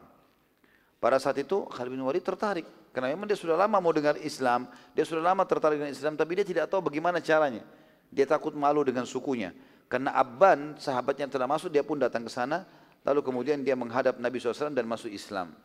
[0.99, 2.67] Pada saat itu Khalid bin Walid tertarik.
[2.91, 4.67] Karena memang dia sudah lama mau dengar Islam.
[4.95, 6.15] Dia sudah lama tertarik dengan Islam.
[6.15, 7.63] Tapi dia tidak tahu bagaimana caranya.
[8.11, 9.51] Dia takut malu dengan sukunya.
[9.87, 12.67] Karena Abban, sahabatnya yang telah masuk, dia pun datang ke sana.
[13.07, 15.55] Lalu kemudian dia menghadap Nabi SAW dan masuk Islam.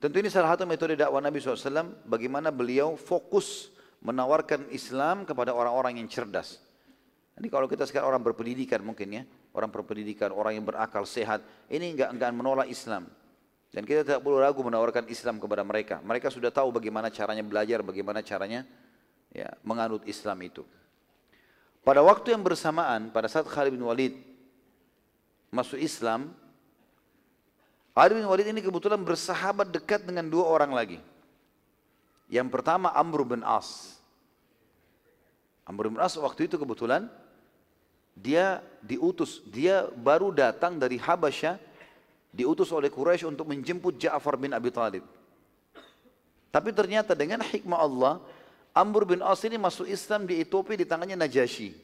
[0.00, 2.04] Tentu ini salah satu metode dakwah Nabi SAW.
[2.08, 3.72] Bagaimana beliau fokus
[4.04, 6.60] menawarkan Islam kepada orang-orang yang cerdas.
[7.40, 9.22] Ini kalau kita sekarang orang berpendidikan mungkin ya.
[9.54, 11.40] Orang berpendidikan, orang yang berakal sehat.
[11.72, 13.06] Ini enggak, enggak menolak Islam.
[13.74, 15.98] Dan kita tidak perlu ragu menawarkan Islam kepada mereka.
[16.02, 18.62] Mereka sudah tahu bagaimana caranya belajar, bagaimana caranya
[19.34, 20.62] ya, menganut Islam itu.
[21.84, 24.16] Pada waktu yang bersamaan, pada saat Khalid bin Walid
[25.52, 26.32] masuk Islam,
[27.92, 30.98] Khalid bin Walid ini kebetulan bersahabat dekat dengan dua orang lagi.
[32.32, 34.00] Yang pertama Amr bin As.
[35.68, 37.10] Amr bin As waktu itu kebetulan
[38.16, 41.60] dia diutus, dia baru datang dari Habasyah
[42.32, 45.04] diutus oleh Quraisy untuk menjemput Ja'far bin Abi Talib.
[46.54, 48.22] Tapi ternyata dengan hikmah Allah,
[48.74, 51.78] Amr bin As ini masuk Islam di Ethiopia di tangannya Najasyi.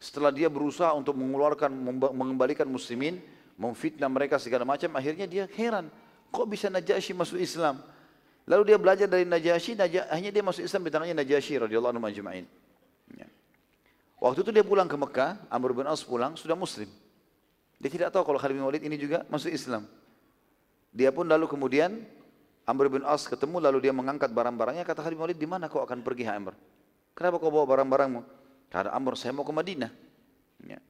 [0.00, 1.68] Setelah dia berusaha untuk mengeluarkan,
[2.16, 3.20] mengembalikan muslimin,
[3.60, 5.92] memfitnah mereka segala macam, akhirnya dia heran,
[6.32, 7.84] kok bisa Najasyi masuk Islam?
[8.48, 12.44] Lalu dia belajar dari Najasyi, akhirnya dia masuk Islam di tangannya Najasyi radhiyallahu anhu majma'in.
[13.16, 13.28] Ya.
[14.24, 16.88] Waktu itu dia pulang ke Mekah, Amr bin As pulang, sudah muslim.
[17.76, 19.84] Dia tidak tahu kalau Khalid bin Walid ini juga masuk Islam.
[20.96, 22.00] Dia pun lalu kemudian
[22.64, 26.00] Amr bin As ketemu lalu dia mengangkat barang-barangnya kata Khalid Walid di mana kau akan
[26.00, 26.56] pergi Amr?
[27.12, 28.20] Kenapa kau bawa barang-barangmu?
[28.72, 29.92] Kata Amr saya mau ke Madinah.
[30.64, 30.80] Ya.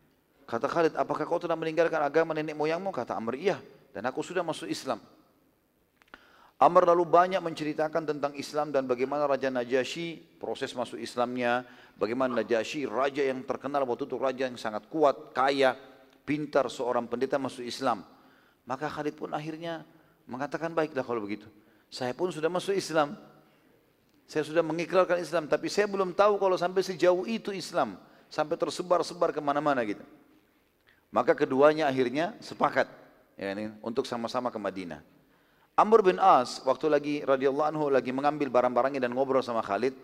[0.47, 2.95] Kata Khalid apakah kau telah meninggalkan agama nenek moyangmu?
[2.95, 3.59] Kata Amr iya
[3.91, 5.03] dan aku sudah masuk Islam.
[6.63, 11.67] Amr lalu banyak menceritakan tentang Islam dan bagaimana Raja Najasyi proses masuk Islamnya,
[11.99, 15.75] bagaimana Najasyi raja yang terkenal waktu itu raja yang sangat kuat, kaya,
[16.23, 18.07] pintar seorang pendeta masuk Islam.
[18.71, 19.83] Maka Khalid pun akhirnya
[20.31, 21.51] mengatakan baiklah kalau begitu.
[21.95, 23.15] Saya pun sudah masuk Islam.
[24.27, 27.95] Saya sudah mengikrarkan Islam, tapi saya belum tahu kalau sampai sejauh itu Islam,
[28.27, 30.03] sampai tersebar-sebar ke mana-mana gitu.
[31.15, 32.91] Maka keduanya akhirnya sepakat
[33.39, 35.05] ya, ini, untuk sama-sama ke Madinah.
[35.79, 39.95] Amr bin As waktu lagi radhiyallahu anhu lagi mengambil barang-barangnya dan ngobrol sama Khalid,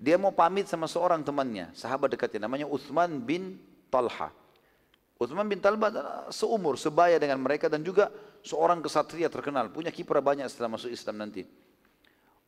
[0.00, 3.60] dia mau pamit sama seorang temannya, sahabat dekatnya namanya Uthman bin
[3.92, 4.32] Talha.
[5.20, 8.08] Uthman bin Talha seumur, sebaya dengan mereka dan juga
[8.40, 11.44] seorang kesatria terkenal, punya kiprah banyak setelah masuk Islam nanti.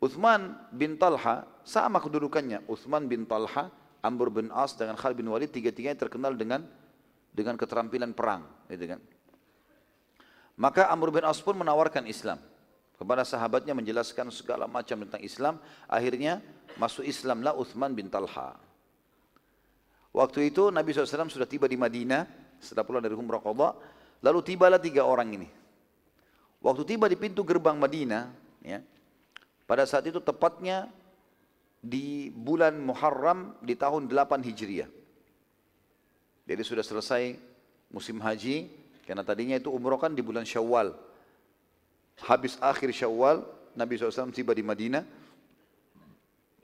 [0.03, 2.67] Uthman bin Talha sama kedudukannya.
[2.67, 3.71] Uthman bin Talha,
[4.03, 6.67] Amr bin As dengan Khalid bin Walid tiga-tiganya terkenal dengan
[7.31, 9.01] dengan keterampilan perang, gitu kan.
[10.59, 12.43] Maka Amr bin As pun menawarkan Islam
[12.99, 15.55] kepada sahabatnya menjelaskan segala macam tentang Islam.
[15.87, 16.43] Akhirnya
[16.77, 18.59] masuk Islamlah Uthman bin Talha.
[20.13, 22.29] Waktu itu Nabi SAW sudah tiba di Madinah
[22.61, 23.71] setelah pulang dari Umrah Qadha.
[24.23, 25.62] Lalu tibalah tiga orang ini.
[26.63, 28.31] Waktu tiba di pintu gerbang Madinah,
[28.63, 28.79] ya,
[29.67, 30.87] pada saat itu tepatnya
[31.83, 34.87] di bulan Muharram di tahun 8 Hijriah.
[36.47, 37.35] Jadi sudah selesai
[37.91, 38.71] musim haji,
[39.03, 40.95] karena tadinya itu umroh kan di bulan Syawal.
[42.23, 43.43] Habis akhir Syawal,
[43.75, 45.03] Nabi SAW tiba di Madinah.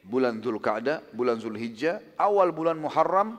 [0.06, 3.36] Bulan Zulqa'dah, bulan Zulhijjah, awal bulan Muharram,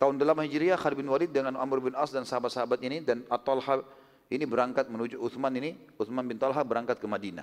[0.00, 3.84] tahun 8 Hijriah, Khalid bin Walid dengan Amr bin As dan sahabat-sahabat ini dan At-Talha
[4.30, 7.42] ini berangkat menuju Uthman ini, Uthman bin Talha berangkat ke Madinah.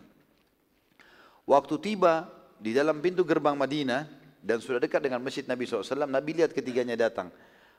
[1.44, 2.32] Waktu tiba
[2.64, 4.08] di dalam pintu gerbang Madinah
[4.40, 7.28] dan sudah dekat dengan masjid Nabi SAW, Nabi lihat ketiganya datang.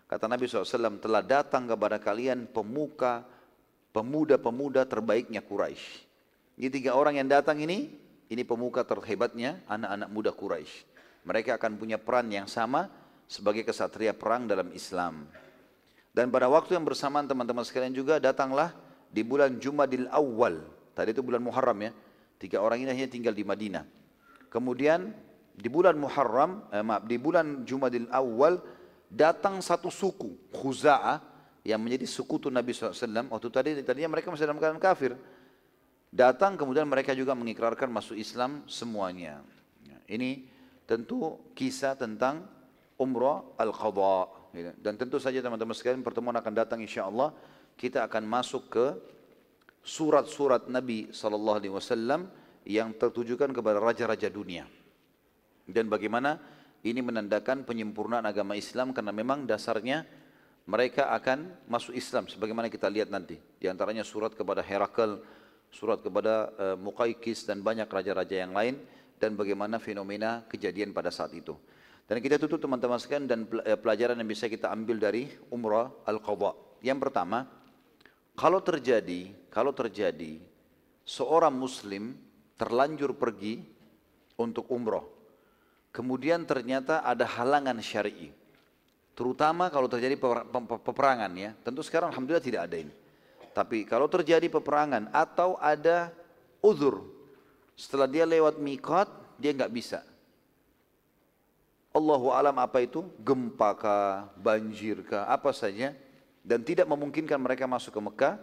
[0.09, 3.25] Kata Nabi SAW, telah datang kepada kalian pemuka,
[3.93, 6.05] pemuda-pemuda terbaiknya Quraisy.
[6.61, 7.93] Ini tiga orang yang datang ini,
[8.29, 10.85] ini pemuka terhebatnya anak-anak muda Quraisy.
[11.25, 12.89] Mereka akan punya peran yang sama
[13.29, 15.29] sebagai kesatria perang dalam Islam.
[16.13, 18.73] Dan pada waktu yang bersamaan teman-teman sekalian juga datanglah
[19.09, 20.61] di bulan Jumadil Awal.
[20.93, 21.91] Tadi itu bulan Muharram ya.
[22.39, 23.85] Tiga orang ini hanya tinggal di Madinah.
[24.49, 25.11] Kemudian
[25.59, 28.63] di bulan Muharram, eh, maaf, di bulan Jumadil Awal
[29.11, 31.19] datang satu suku, Khuza'ah,
[31.67, 33.29] yang menjadi sekutu Nabi SAW.
[33.29, 35.19] Waktu tadi tadinya mereka masih dalam keadaan kafir.
[36.09, 39.45] Datang kemudian mereka juga mengikrarkan masuk Islam semuanya.
[39.85, 40.49] Ya, ini
[40.89, 42.49] tentu kisah tentang
[42.97, 44.33] umrah al-qadha.
[44.57, 47.37] Ya, dan tentu saja teman-teman sekalian pertemuan akan datang insya Allah
[47.79, 48.87] kita akan masuk ke
[49.87, 52.29] surat-surat Nabi SAW
[52.67, 54.67] yang tertujukan kepada raja-raja dunia.
[55.65, 56.43] Dan bagaimana
[56.83, 60.05] ini menandakan penyempurnaan agama Islam karena memang dasarnya
[60.69, 63.41] mereka akan masuk Islam sebagaimana kita lihat nanti.
[63.57, 65.23] Di antaranya surat kepada Herakl,
[65.73, 68.77] surat kepada uh, dan banyak raja-raja yang lain
[69.17, 71.57] dan bagaimana fenomena kejadian pada saat itu.
[72.09, 76.57] Dan kita tutup teman-teman sekalian dan eh, pelajaran yang bisa kita ambil dari umrah al-qadha.
[76.81, 77.58] Yang pertama,
[78.39, 80.39] kalau terjadi, kalau terjadi
[81.03, 82.15] seorang muslim
[82.55, 83.67] terlanjur pergi
[84.39, 85.03] untuk umrah.
[85.91, 88.31] Kemudian ternyata ada halangan syar'i.
[89.19, 90.15] Terutama kalau terjadi
[90.63, 91.51] peperangan ya.
[91.67, 92.95] Tentu sekarang alhamdulillah tidak ada ini.
[93.51, 96.15] Tapi kalau terjadi peperangan atau ada
[96.63, 97.03] uzur,
[97.75, 100.07] setelah dia lewat mikot, dia nggak bisa.
[101.91, 103.03] Allahu alam apa itu?
[103.19, 105.99] Gempa kah, banjir kah, apa saja
[106.49, 108.35] dan tidak memungkinkan mereka masuk ke Mekah,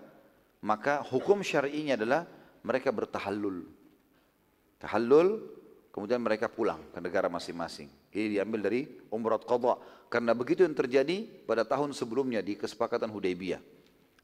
[0.62, 2.30] maka hukum syar'inya adalah
[2.62, 3.66] mereka bertahallul.
[4.78, 5.42] Tahallul,
[5.90, 7.90] kemudian mereka pulang ke negara masing-masing.
[8.14, 9.82] Ini diambil dari umrah qadha.
[10.06, 13.60] Karena begitu yang terjadi pada tahun sebelumnya di kesepakatan Hudaybiyah.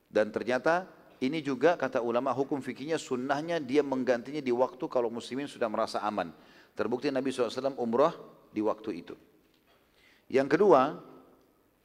[0.05, 0.85] Dan ternyata
[1.17, 6.05] ini juga kata ulama hukum fikihnya sunnahnya dia menggantinya di waktu kalau muslimin sudah merasa
[6.05, 6.29] aman.
[6.77, 8.13] Terbukti Nabi SAW umrah
[8.53, 9.15] di waktu itu.
[10.29, 11.10] Yang kedua,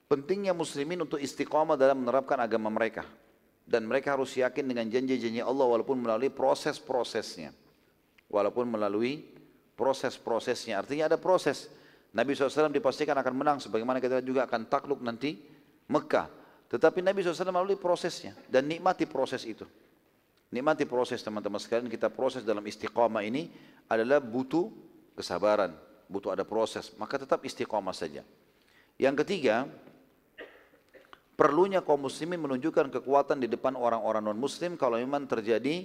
[0.07, 3.07] pentingnya muslimin untuk istiqamah dalam menerapkan agama mereka.
[3.67, 7.51] dan mereka harus yakin dengan janji-janji Allah walaupun melalui proses-prosesnya.
[8.31, 9.27] Walaupun melalui
[9.75, 10.79] proses-prosesnya.
[10.79, 11.67] Artinya ada proses.
[12.15, 15.43] Nabi SAW dipastikan akan menang sebagaimana kita juga akan takluk nanti
[15.91, 16.31] Mekah.
[16.71, 19.67] Tetapi Nabi SAW melalui prosesnya dan nikmati proses itu.
[20.55, 23.51] Nikmati proses teman-teman sekalian kita proses dalam istiqamah ini
[23.91, 24.71] adalah butuh
[25.19, 25.75] kesabaran,
[26.07, 28.23] butuh ada proses, maka tetap istiqamah saja.
[28.95, 29.67] Yang ketiga,
[31.37, 35.85] perlunya kaum muslimin menunjukkan kekuatan di depan orang-orang non-muslim kalau memang terjadi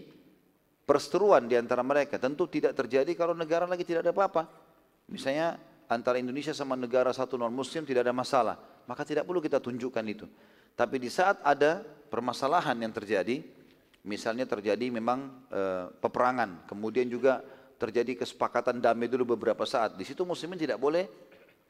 [0.88, 2.16] perseteruan di antara mereka.
[2.16, 4.48] Tentu tidak terjadi kalau negara lagi tidak ada apa-apa.
[5.12, 5.60] Misalnya
[5.92, 8.56] antara Indonesia sama negara satu non-muslim tidak ada masalah.
[8.88, 10.26] Maka tidak perlu kita tunjukkan itu.
[10.74, 13.44] Tapi di saat ada permasalahan yang terjadi,
[14.08, 15.62] misalnya terjadi memang e,
[16.00, 17.44] peperangan, kemudian juga
[17.76, 20.00] terjadi kesepakatan damai dulu beberapa saat.
[20.00, 21.06] Di situ muslimin tidak boleh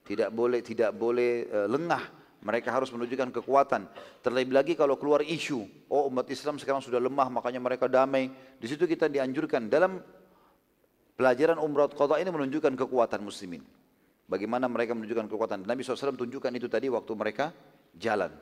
[0.05, 3.85] tidak boleh tidak boleh e, lengah mereka harus menunjukkan kekuatan.
[4.25, 8.33] Terlebih lagi kalau keluar isu, oh umat Islam sekarang sudah lemah, makanya mereka damai.
[8.57, 10.01] Di situ kita dianjurkan dalam
[11.13, 13.61] pelajaran umrah qadha ini menunjukkan kekuatan muslimin.
[14.25, 15.69] Bagaimana mereka menunjukkan kekuatan.
[15.69, 17.53] Nabi SAW tunjukkan itu tadi waktu mereka
[17.93, 18.33] jalan.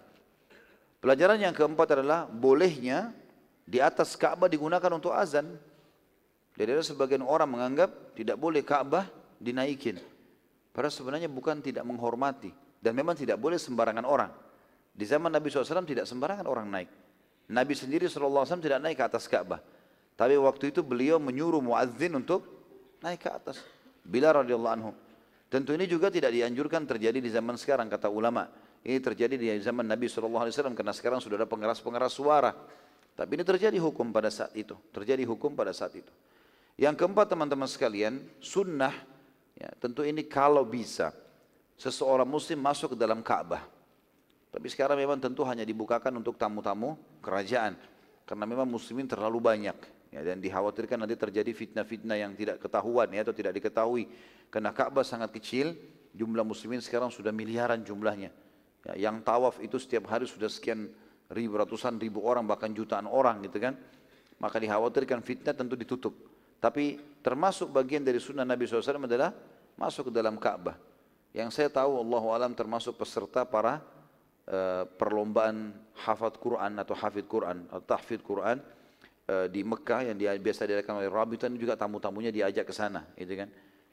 [1.04, 3.12] Pelajaran yang keempat adalah bolehnya
[3.68, 5.60] di atas Ka'bah digunakan untuk azan.
[6.56, 9.08] Jadi ada sebagian orang menganggap tidak boleh Ka'bah
[9.41, 10.00] dinaikin.
[10.72, 12.68] Padahal sebenarnya bukan tidak menghormati.
[12.80, 14.32] Dan memang tidak boleh sembarangan orang.
[14.95, 16.89] Di zaman Nabi SAW tidak sembarangan orang naik.
[17.51, 19.59] Nabi sendiri SAW tidak naik ke atas Ka'bah.
[20.15, 22.43] Tapi waktu itu beliau menyuruh muadzin untuk
[22.99, 23.63] naik ke atas.
[24.03, 24.91] Bila radhiyallahu anhu.
[25.49, 28.45] Tentu ini juga tidak dianjurkan terjadi di zaman sekarang kata ulama.
[28.84, 32.51] Ini terjadi di zaman Nabi SAW karena sekarang sudah ada pengeras-pengeras suara.
[33.17, 34.77] Tapi ini terjadi hukum pada saat itu.
[34.95, 36.11] Terjadi hukum pada saat itu.
[36.80, 38.95] Yang keempat teman-teman sekalian, sunnah.
[39.59, 41.11] Ya, tentu ini kalau bisa
[41.80, 43.63] seseorang muslim masuk ke dalam Ka'bah.
[44.51, 47.80] Tapi sekarang memang tentu hanya dibukakan untuk tamu-tamu kerajaan.
[48.27, 49.77] Karena memang muslimin terlalu banyak.
[50.09, 54.09] Ya, dan dikhawatirkan nanti terjadi fitnah-fitnah yang tidak ketahuan ya, atau tidak diketahui.
[54.49, 55.77] Karena Ka'bah sangat kecil,
[56.17, 58.34] jumlah muslimin sekarang sudah miliaran jumlahnya.
[58.89, 60.89] Ya, yang tawaf itu setiap hari sudah sekian
[61.30, 63.77] ribu, ratusan ribu orang, bahkan jutaan orang gitu kan.
[64.41, 66.17] Maka dikhawatirkan fitnah tentu ditutup.
[66.57, 69.30] Tapi termasuk bagian dari sunnah Nabi SAW adalah
[69.77, 70.89] masuk ke dalam Ka'bah.
[71.30, 73.86] Yang saya tahu Allah alam termasuk peserta para
[74.49, 78.57] uh, perlombaan hafad Quran atau hafid Quran atau tahfid Quran
[79.30, 83.38] uh, di Mekah yang dia, biasa diadakan oleh Rabitan juga tamu-tamunya diajak ke sana, gitu
[83.38, 83.49] kan.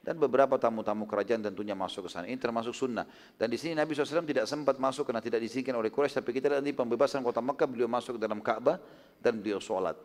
[0.07, 2.31] Dan beberapa tamu-tamu kerajaan tentunya masuk ke sana.
[2.31, 3.11] Ini termasuk sunnah.
[3.35, 6.23] Dan di sini Nabi SAW tidak sempat masuk karena tidak diizinkan oleh Quraisy.
[6.23, 8.79] Tapi kita lihat nanti pembebasan kota Mekah, beliau masuk ke dalam Ka'bah
[9.19, 9.99] dan beliau sholat.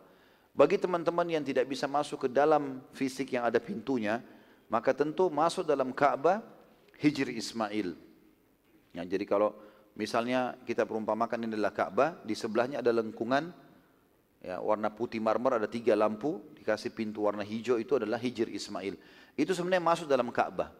[0.58, 4.18] Bagi teman-teman yang tidak bisa masuk ke dalam fisik yang ada pintunya,
[4.66, 6.42] maka tentu masuk dalam Ka'bah
[7.02, 7.98] Hijri Ismail.
[8.94, 9.58] Ya, jadi kalau
[9.98, 13.50] misalnya kita perumpamakan ini adalah Ka'bah, di sebelahnya ada lengkungan
[14.38, 18.94] ya, warna putih marmer, ada tiga lampu, dikasih pintu warna hijau itu adalah Hijri Ismail.
[19.34, 20.70] Itu sebenarnya masuk dalam Ka'bah.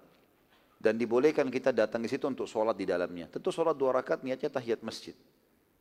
[0.78, 3.30] Dan dibolehkan kita datang ke situ untuk sholat di dalamnya.
[3.30, 5.14] Tentu sholat dua rakaat niatnya tahiyat masjid.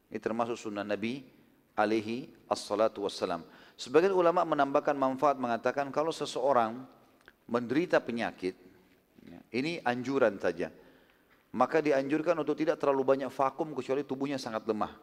[0.09, 1.25] Ini termasuk sunnah Nabi
[1.73, 3.41] alaihi assalatu wassalam.
[3.77, 6.85] Sebagian ulama menambahkan manfaat mengatakan kalau seseorang
[7.49, 8.70] menderita penyakit, Ya,
[9.51, 10.71] ini anjuran saja.
[11.51, 14.95] Maka dianjurkan untuk tidak terlalu banyak vakum kecuali tubuhnya sangat lemah.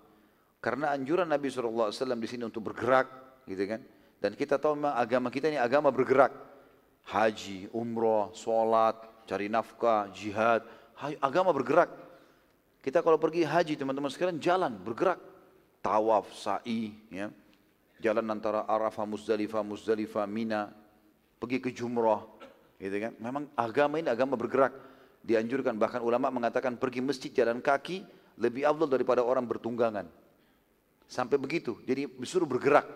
[0.58, 3.06] Karena anjuran Nabi SAW di sini untuk bergerak,
[3.44, 3.80] gitu kan?
[4.18, 6.32] Dan kita tahu memang agama kita ini agama bergerak.
[7.08, 8.96] Haji, umroh, sholat,
[9.28, 10.64] cari nafkah, jihad,
[11.22, 11.92] agama bergerak.
[12.80, 15.20] Kita kalau pergi haji teman-teman sekalian jalan, bergerak.
[15.78, 17.30] Tawaf, sa'i, ya.
[18.02, 20.74] Jalan antara Arafah, Muzdalifah, Muzdalifah, Mina,
[21.38, 22.22] pergi ke Jumrah,
[22.78, 23.12] Gitu kan?
[23.18, 24.72] Memang agama ini agama bergerak.
[25.26, 28.06] Dianjurkan bahkan ulama mengatakan pergi masjid jalan kaki
[28.38, 30.06] lebih abdul daripada orang bertunggangan.
[31.10, 31.76] Sampai begitu.
[31.82, 32.86] Jadi disuruh bergerak.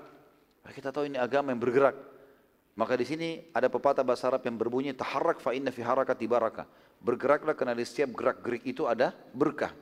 [0.71, 1.99] Kita tahu ini agama yang bergerak.
[2.73, 6.65] Maka di sini ada pepatah bahasa Arab yang berbunyi taharrak fa inna fi harakati barakah.
[7.03, 9.75] Bergeraklah karena di setiap gerak-gerik itu ada berkah.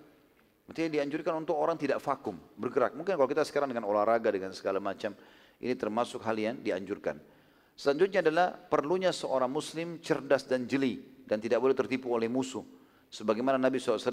[0.66, 2.94] Artinya dianjurkan untuk orang tidak vakum, bergerak.
[2.94, 5.14] Mungkin kalau kita sekarang dengan olahraga dengan segala macam,
[5.58, 7.18] ini termasuk hal yang dianjurkan.
[7.80, 12.60] Selanjutnya adalah perlunya seorang muslim cerdas dan jeli dan tidak boleh tertipu oleh musuh.
[13.08, 14.04] Sebagaimana Nabi SAW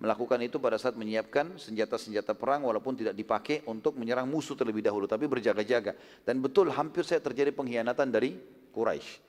[0.00, 5.04] melakukan itu pada saat menyiapkan senjata-senjata perang walaupun tidak dipakai untuk menyerang musuh terlebih dahulu
[5.04, 5.92] tapi berjaga-jaga.
[6.24, 8.32] Dan betul hampir saya terjadi pengkhianatan dari
[8.72, 9.20] Quraisy.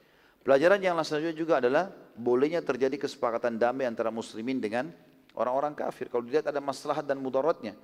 [0.47, 4.95] Pelajaran yang selanjutnya juga adalah bolehnya terjadi kesepakatan damai antara muslimin dengan
[5.36, 6.07] orang-orang kafir.
[6.07, 7.76] Kalau dilihat ada maslahat dan mudaratnya.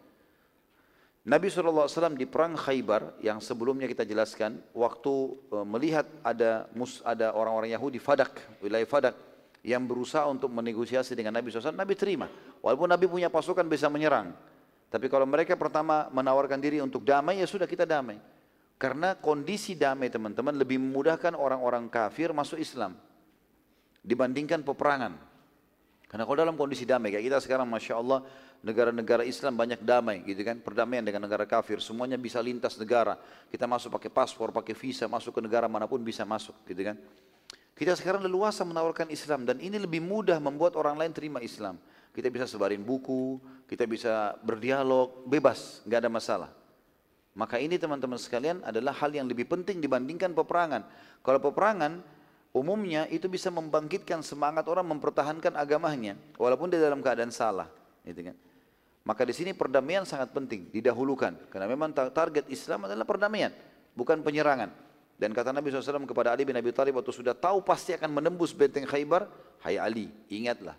[1.24, 1.88] Nabi SAW
[2.20, 7.96] di perang Khaybar yang sebelumnya kita jelaskan, waktu e, melihat ada mus, ada orang-orang Yahudi
[7.96, 9.16] Fadak, wilayah Fadak
[9.64, 12.28] yang berusaha untuk menegosiasi dengan Nabi SAW, Nabi terima.
[12.60, 14.36] Walaupun Nabi punya pasukan bisa menyerang,
[14.94, 18.22] Tapi kalau mereka pertama menawarkan diri untuk damai, ya sudah kita damai.
[18.78, 22.94] Karena kondisi damai teman-teman lebih memudahkan orang-orang kafir masuk Islam
[24.06, 25.18] dibandingkan peperangan.
[26.14, 28.22] Karena kalau dalam kondisi damai kayak kita sekarang Masya Allah
[28.62, 30.62] negara-negara Islam banyak damai gitu kan.
[30.62, 33.18] Perdamaian dengan negara kafir semuanya bisa lintas negara.
[33.50, 37.02] Kita masuk pakai paspor, pakai visa, masuk ke negara mana pun bisa masuk gitu kan.
[37.74, 41.82] Kita sekarang leluasa menawarkan Islam dan ini lebih mudah membuat orang lain terima Islam.
[42.14, 46.50] Kita bisa sebarin buku, kita bisa berdialog, bebas, nggak ada masalah.
[47.34, 50.86] Maka ini teman-teman sekalian adalah hal yang lebih penting dibandingkan peperangan.
[51.26, 52.06] Kalau peperangan
[52.54, 57.68] umumnya itu bisa membangkitkan semangat orang mempertahankan agamanya walaupun dia dalam keadaan salah,
[58.06, 58.38] gitu kan.
[59.04, 63.52] Maka di sini perdamaian sangat penting, didahulukan karena memang target Islam adalah perdamaian,
[63.98, 64.72] bukan penyerangan.
[65.14, 68.56] Dan kata Nabi SAW kepada Ali bin Abi Thalib waktu sudah tahu pasti akan menembus
[68.56, 69.28] benteng Khaybar,
[69.60, 70.78] Hai Ali, ingatlah,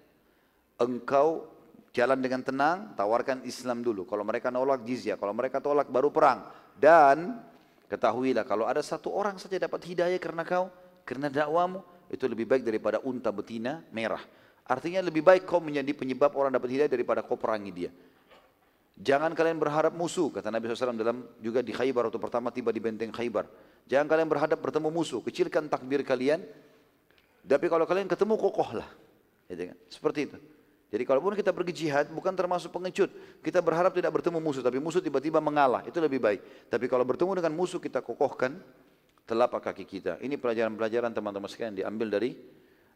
[0.81, 1.49] engkau
[1.95, 4.03] jalan dengan tenang, tawarkan Islam dulu.
[4.05, 6.51] Kalau mereka nolak jizyah, kalau mereka tolak baru perang.
[6.75, 7.39] Dan
[7.87, 10.66] ketahuilah kalau ada satu orang saja dapat hidayah karena kau,
[11.05, 14.20] karena dakwamu, itu lebih baik daripada unta betina merah.
[14.64, 17.90] Artinya lebih baik kau menjadi penyebab orang dapat hidayah daripada kau perangi dia.
[18.94, 22.78] Jangan kalian berharap musuh, kata Nabi SAW dalam juga di Khaybar waktu pertama tiba di
[22.78, 23.44] benteng Khaybar.
[23.90, 26.40] Jangan kalian berhadap bertemu musuh, kecilkan takbir kalian.
[27.44, 28.88] Tapi kalau kalian ketemu kokohlah.
[29.50, 29.76] Gitu kan?
[29.90, 30.38] Seperti itu.
[30.94, 33.11] Jadi kalaupun kita pergi jihad bukan termasuk pengecut.
[33.42, 35.82] Kita berharap tidak bertemu musuh, tapi musuh tiba-tiba mengalah.
[35.84, 36.70] Itu lebih baik.
[36.70, 38.62] Tapi kalau bertemu dengan musuh kita kokohkan
[39.25, 40.20] telapak kaki kita.
[40.20, 42.37] Ini pelajaran-pelajaran teman-teman sekalian diambil dari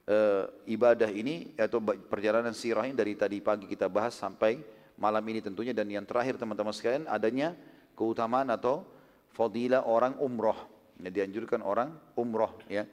[0.09, 4.61] uh, ibadah ini atau perjalanan sirah ini dari tadi pagi kita bahas sampai
[5.01, 5.73] malam ini tentunya.
[5.73, 7.57] Dan yang terakhir teman-teman sekalian adanya
[7.97, 8.85] keutamaan atau
[9.33, 10.57] fadilah orang umroh.
[11.01, 12.85] Yang dianjurkan orang umroh ya.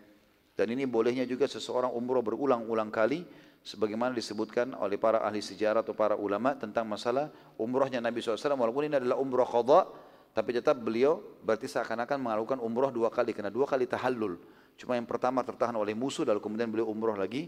[0.55, 3.27] Dan ini bolehnya juga seseorang umroh berulang-ulang kali
[3.65, 8.87] sebagaimana disebutkan oleh para ahli sejarah atau para ulama tentang masalah umrohnya Nabi SAW walaupun
[8.87, 9.89] ini adalah umroh qadha
[10.35, 14.35] tapi tetap beliau berarti seakan-akan melakukan umroh dua kali karena dua kali tahallul
[14.75, 17.47] cuma yang pertama tertahan oleh musuh lalu kemudian beliau umroh lagi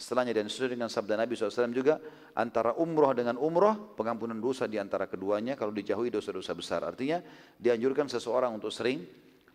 [0.00, 2.00] setelahnya dan sesuai dengan sabda Nabi SAW juga
[2.32, 7.20] antara umroh dengan umroh pengampunan dosa di antara keduanya kalau dijauhi dosa-dosa besar artinya
[7.60, 9.04] dianjurkan seseorang untuk sering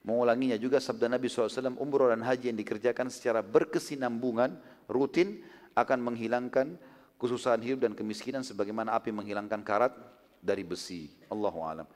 [0.06, 4.54] mengulanginya juga sabda Nabi SAW umroh dan haji yang dikerjakan secara berkesinambungan
[4.86, 5.42] rutin
[5.74, 6.78] akan menghilangkan
[7.18, 9.92] kesusahan hidup dan kemiskinan sebagaimana api menghilangkan karat
[10.40, 11.10] dari besi.
[11.28, 11.88] Allahu alam.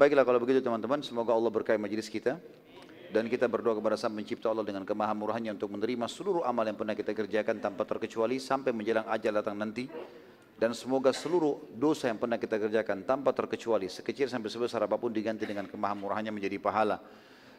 [0.00, 2.40] Baiklah kalau begitu teman-teman, semoga Allah berkahi majelis kita
[3.12, 6.96] dan kita berdoa kepada Sang Pencipta Allah dengan kemahamurahannya untuk menerima seluruh amal yang pernah
[6.96, 9.92] kita kerjakan tanpa terkecuali sampai menjelang ajal datang nanti.
[10.56, 15.12] Dan semoga seluruh dosa yang pernah kita kerjakan tanpa terkecuali sekecil sampai sebesar apa pun
[15.12, 16.96] diganti dengan kemahamurahannya menjadi pahala.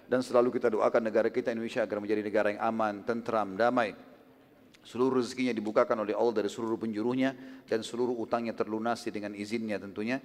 [0.09, 3.93] Dan selalu kita doakan negara kita Indonesia agar menjadi negara yang aman, tentram, damai.
[4.81, 7.37] Seluruh rezekinya dibukakan oleh Allah dari seluruh penjuruhnya
[7.69, 10.17] dan seluruh utangnya terlunasi dengan izinnya tentunya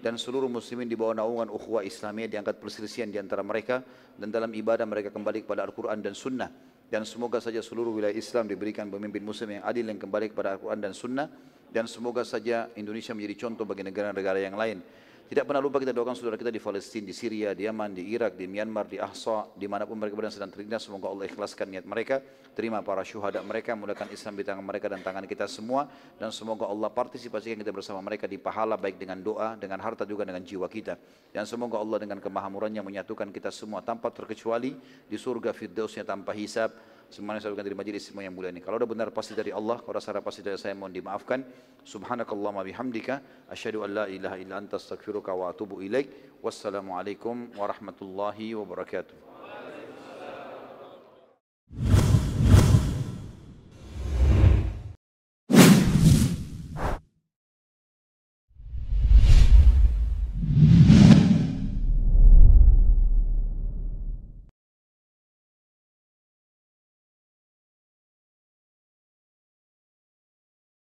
[0.00, 3.84] dan seluruh muslimin di bawah naungan ukhuwah Islamiyah diangkat perselisihan di antara mereka
[4.16, 6.50] dan dalam ibadah mereka kembali kepada Al-Quran dan Sunnah.
[6.90, 10.80] Dan semoga saja seluruh wilayah Islam diberikan pemimpin muslim yang adil yang kembali kepada Al-Quran
[10.82, 11.28] dan Sunnah.
[11.70, 14.82] Dan semoga saja Indonesia menjadi contoh bagi negara-negara yang lain
[15.30, 18.34] tidak pernah lupa kita doakan saudara kita di Palestina, di Syria, di Yaman, di Irak,
[18.34, 20.82] di Myanmar, di Ahsa, di mana pun mereka berada sedang terlindas.
[20.82, 22.18] Semoga Allah ikhlaskan niat mereka,
[22.50, 25.86] terima para syuhada mereka, mudahkan Islam di tangan mereka dan tangan kita semua.
[26.18, 30.26] Dan semoga Allah partisipasikan kita bersama mereka di pahala baik dengan doa, dengan harta juga
[30.26, 30.98] dengan jiwa kita.
[31.30, 34.74] Dan semoga Allah dengan kemahamurannya menyatukan kita semua tanpa terkecuali
[35.06, 36.74] di surga firdausnya tanpa hisab
[37.10, 38.62] Semuanya saya dari majlis semua yang mulia ini.
[38.62, 41.42] Kalau ada benar pasti dari Allah, kalau rasa pasti dari saya mohon dimaafkan.
[41.82, 46.38] Subhanakallahumma bihamdika asyhadu an la ilaha illa anta astaghfiruka wa atubu ilaik.
[46.38, 49.29] Wassalamualaikum warahmatullahi wabarakatuh.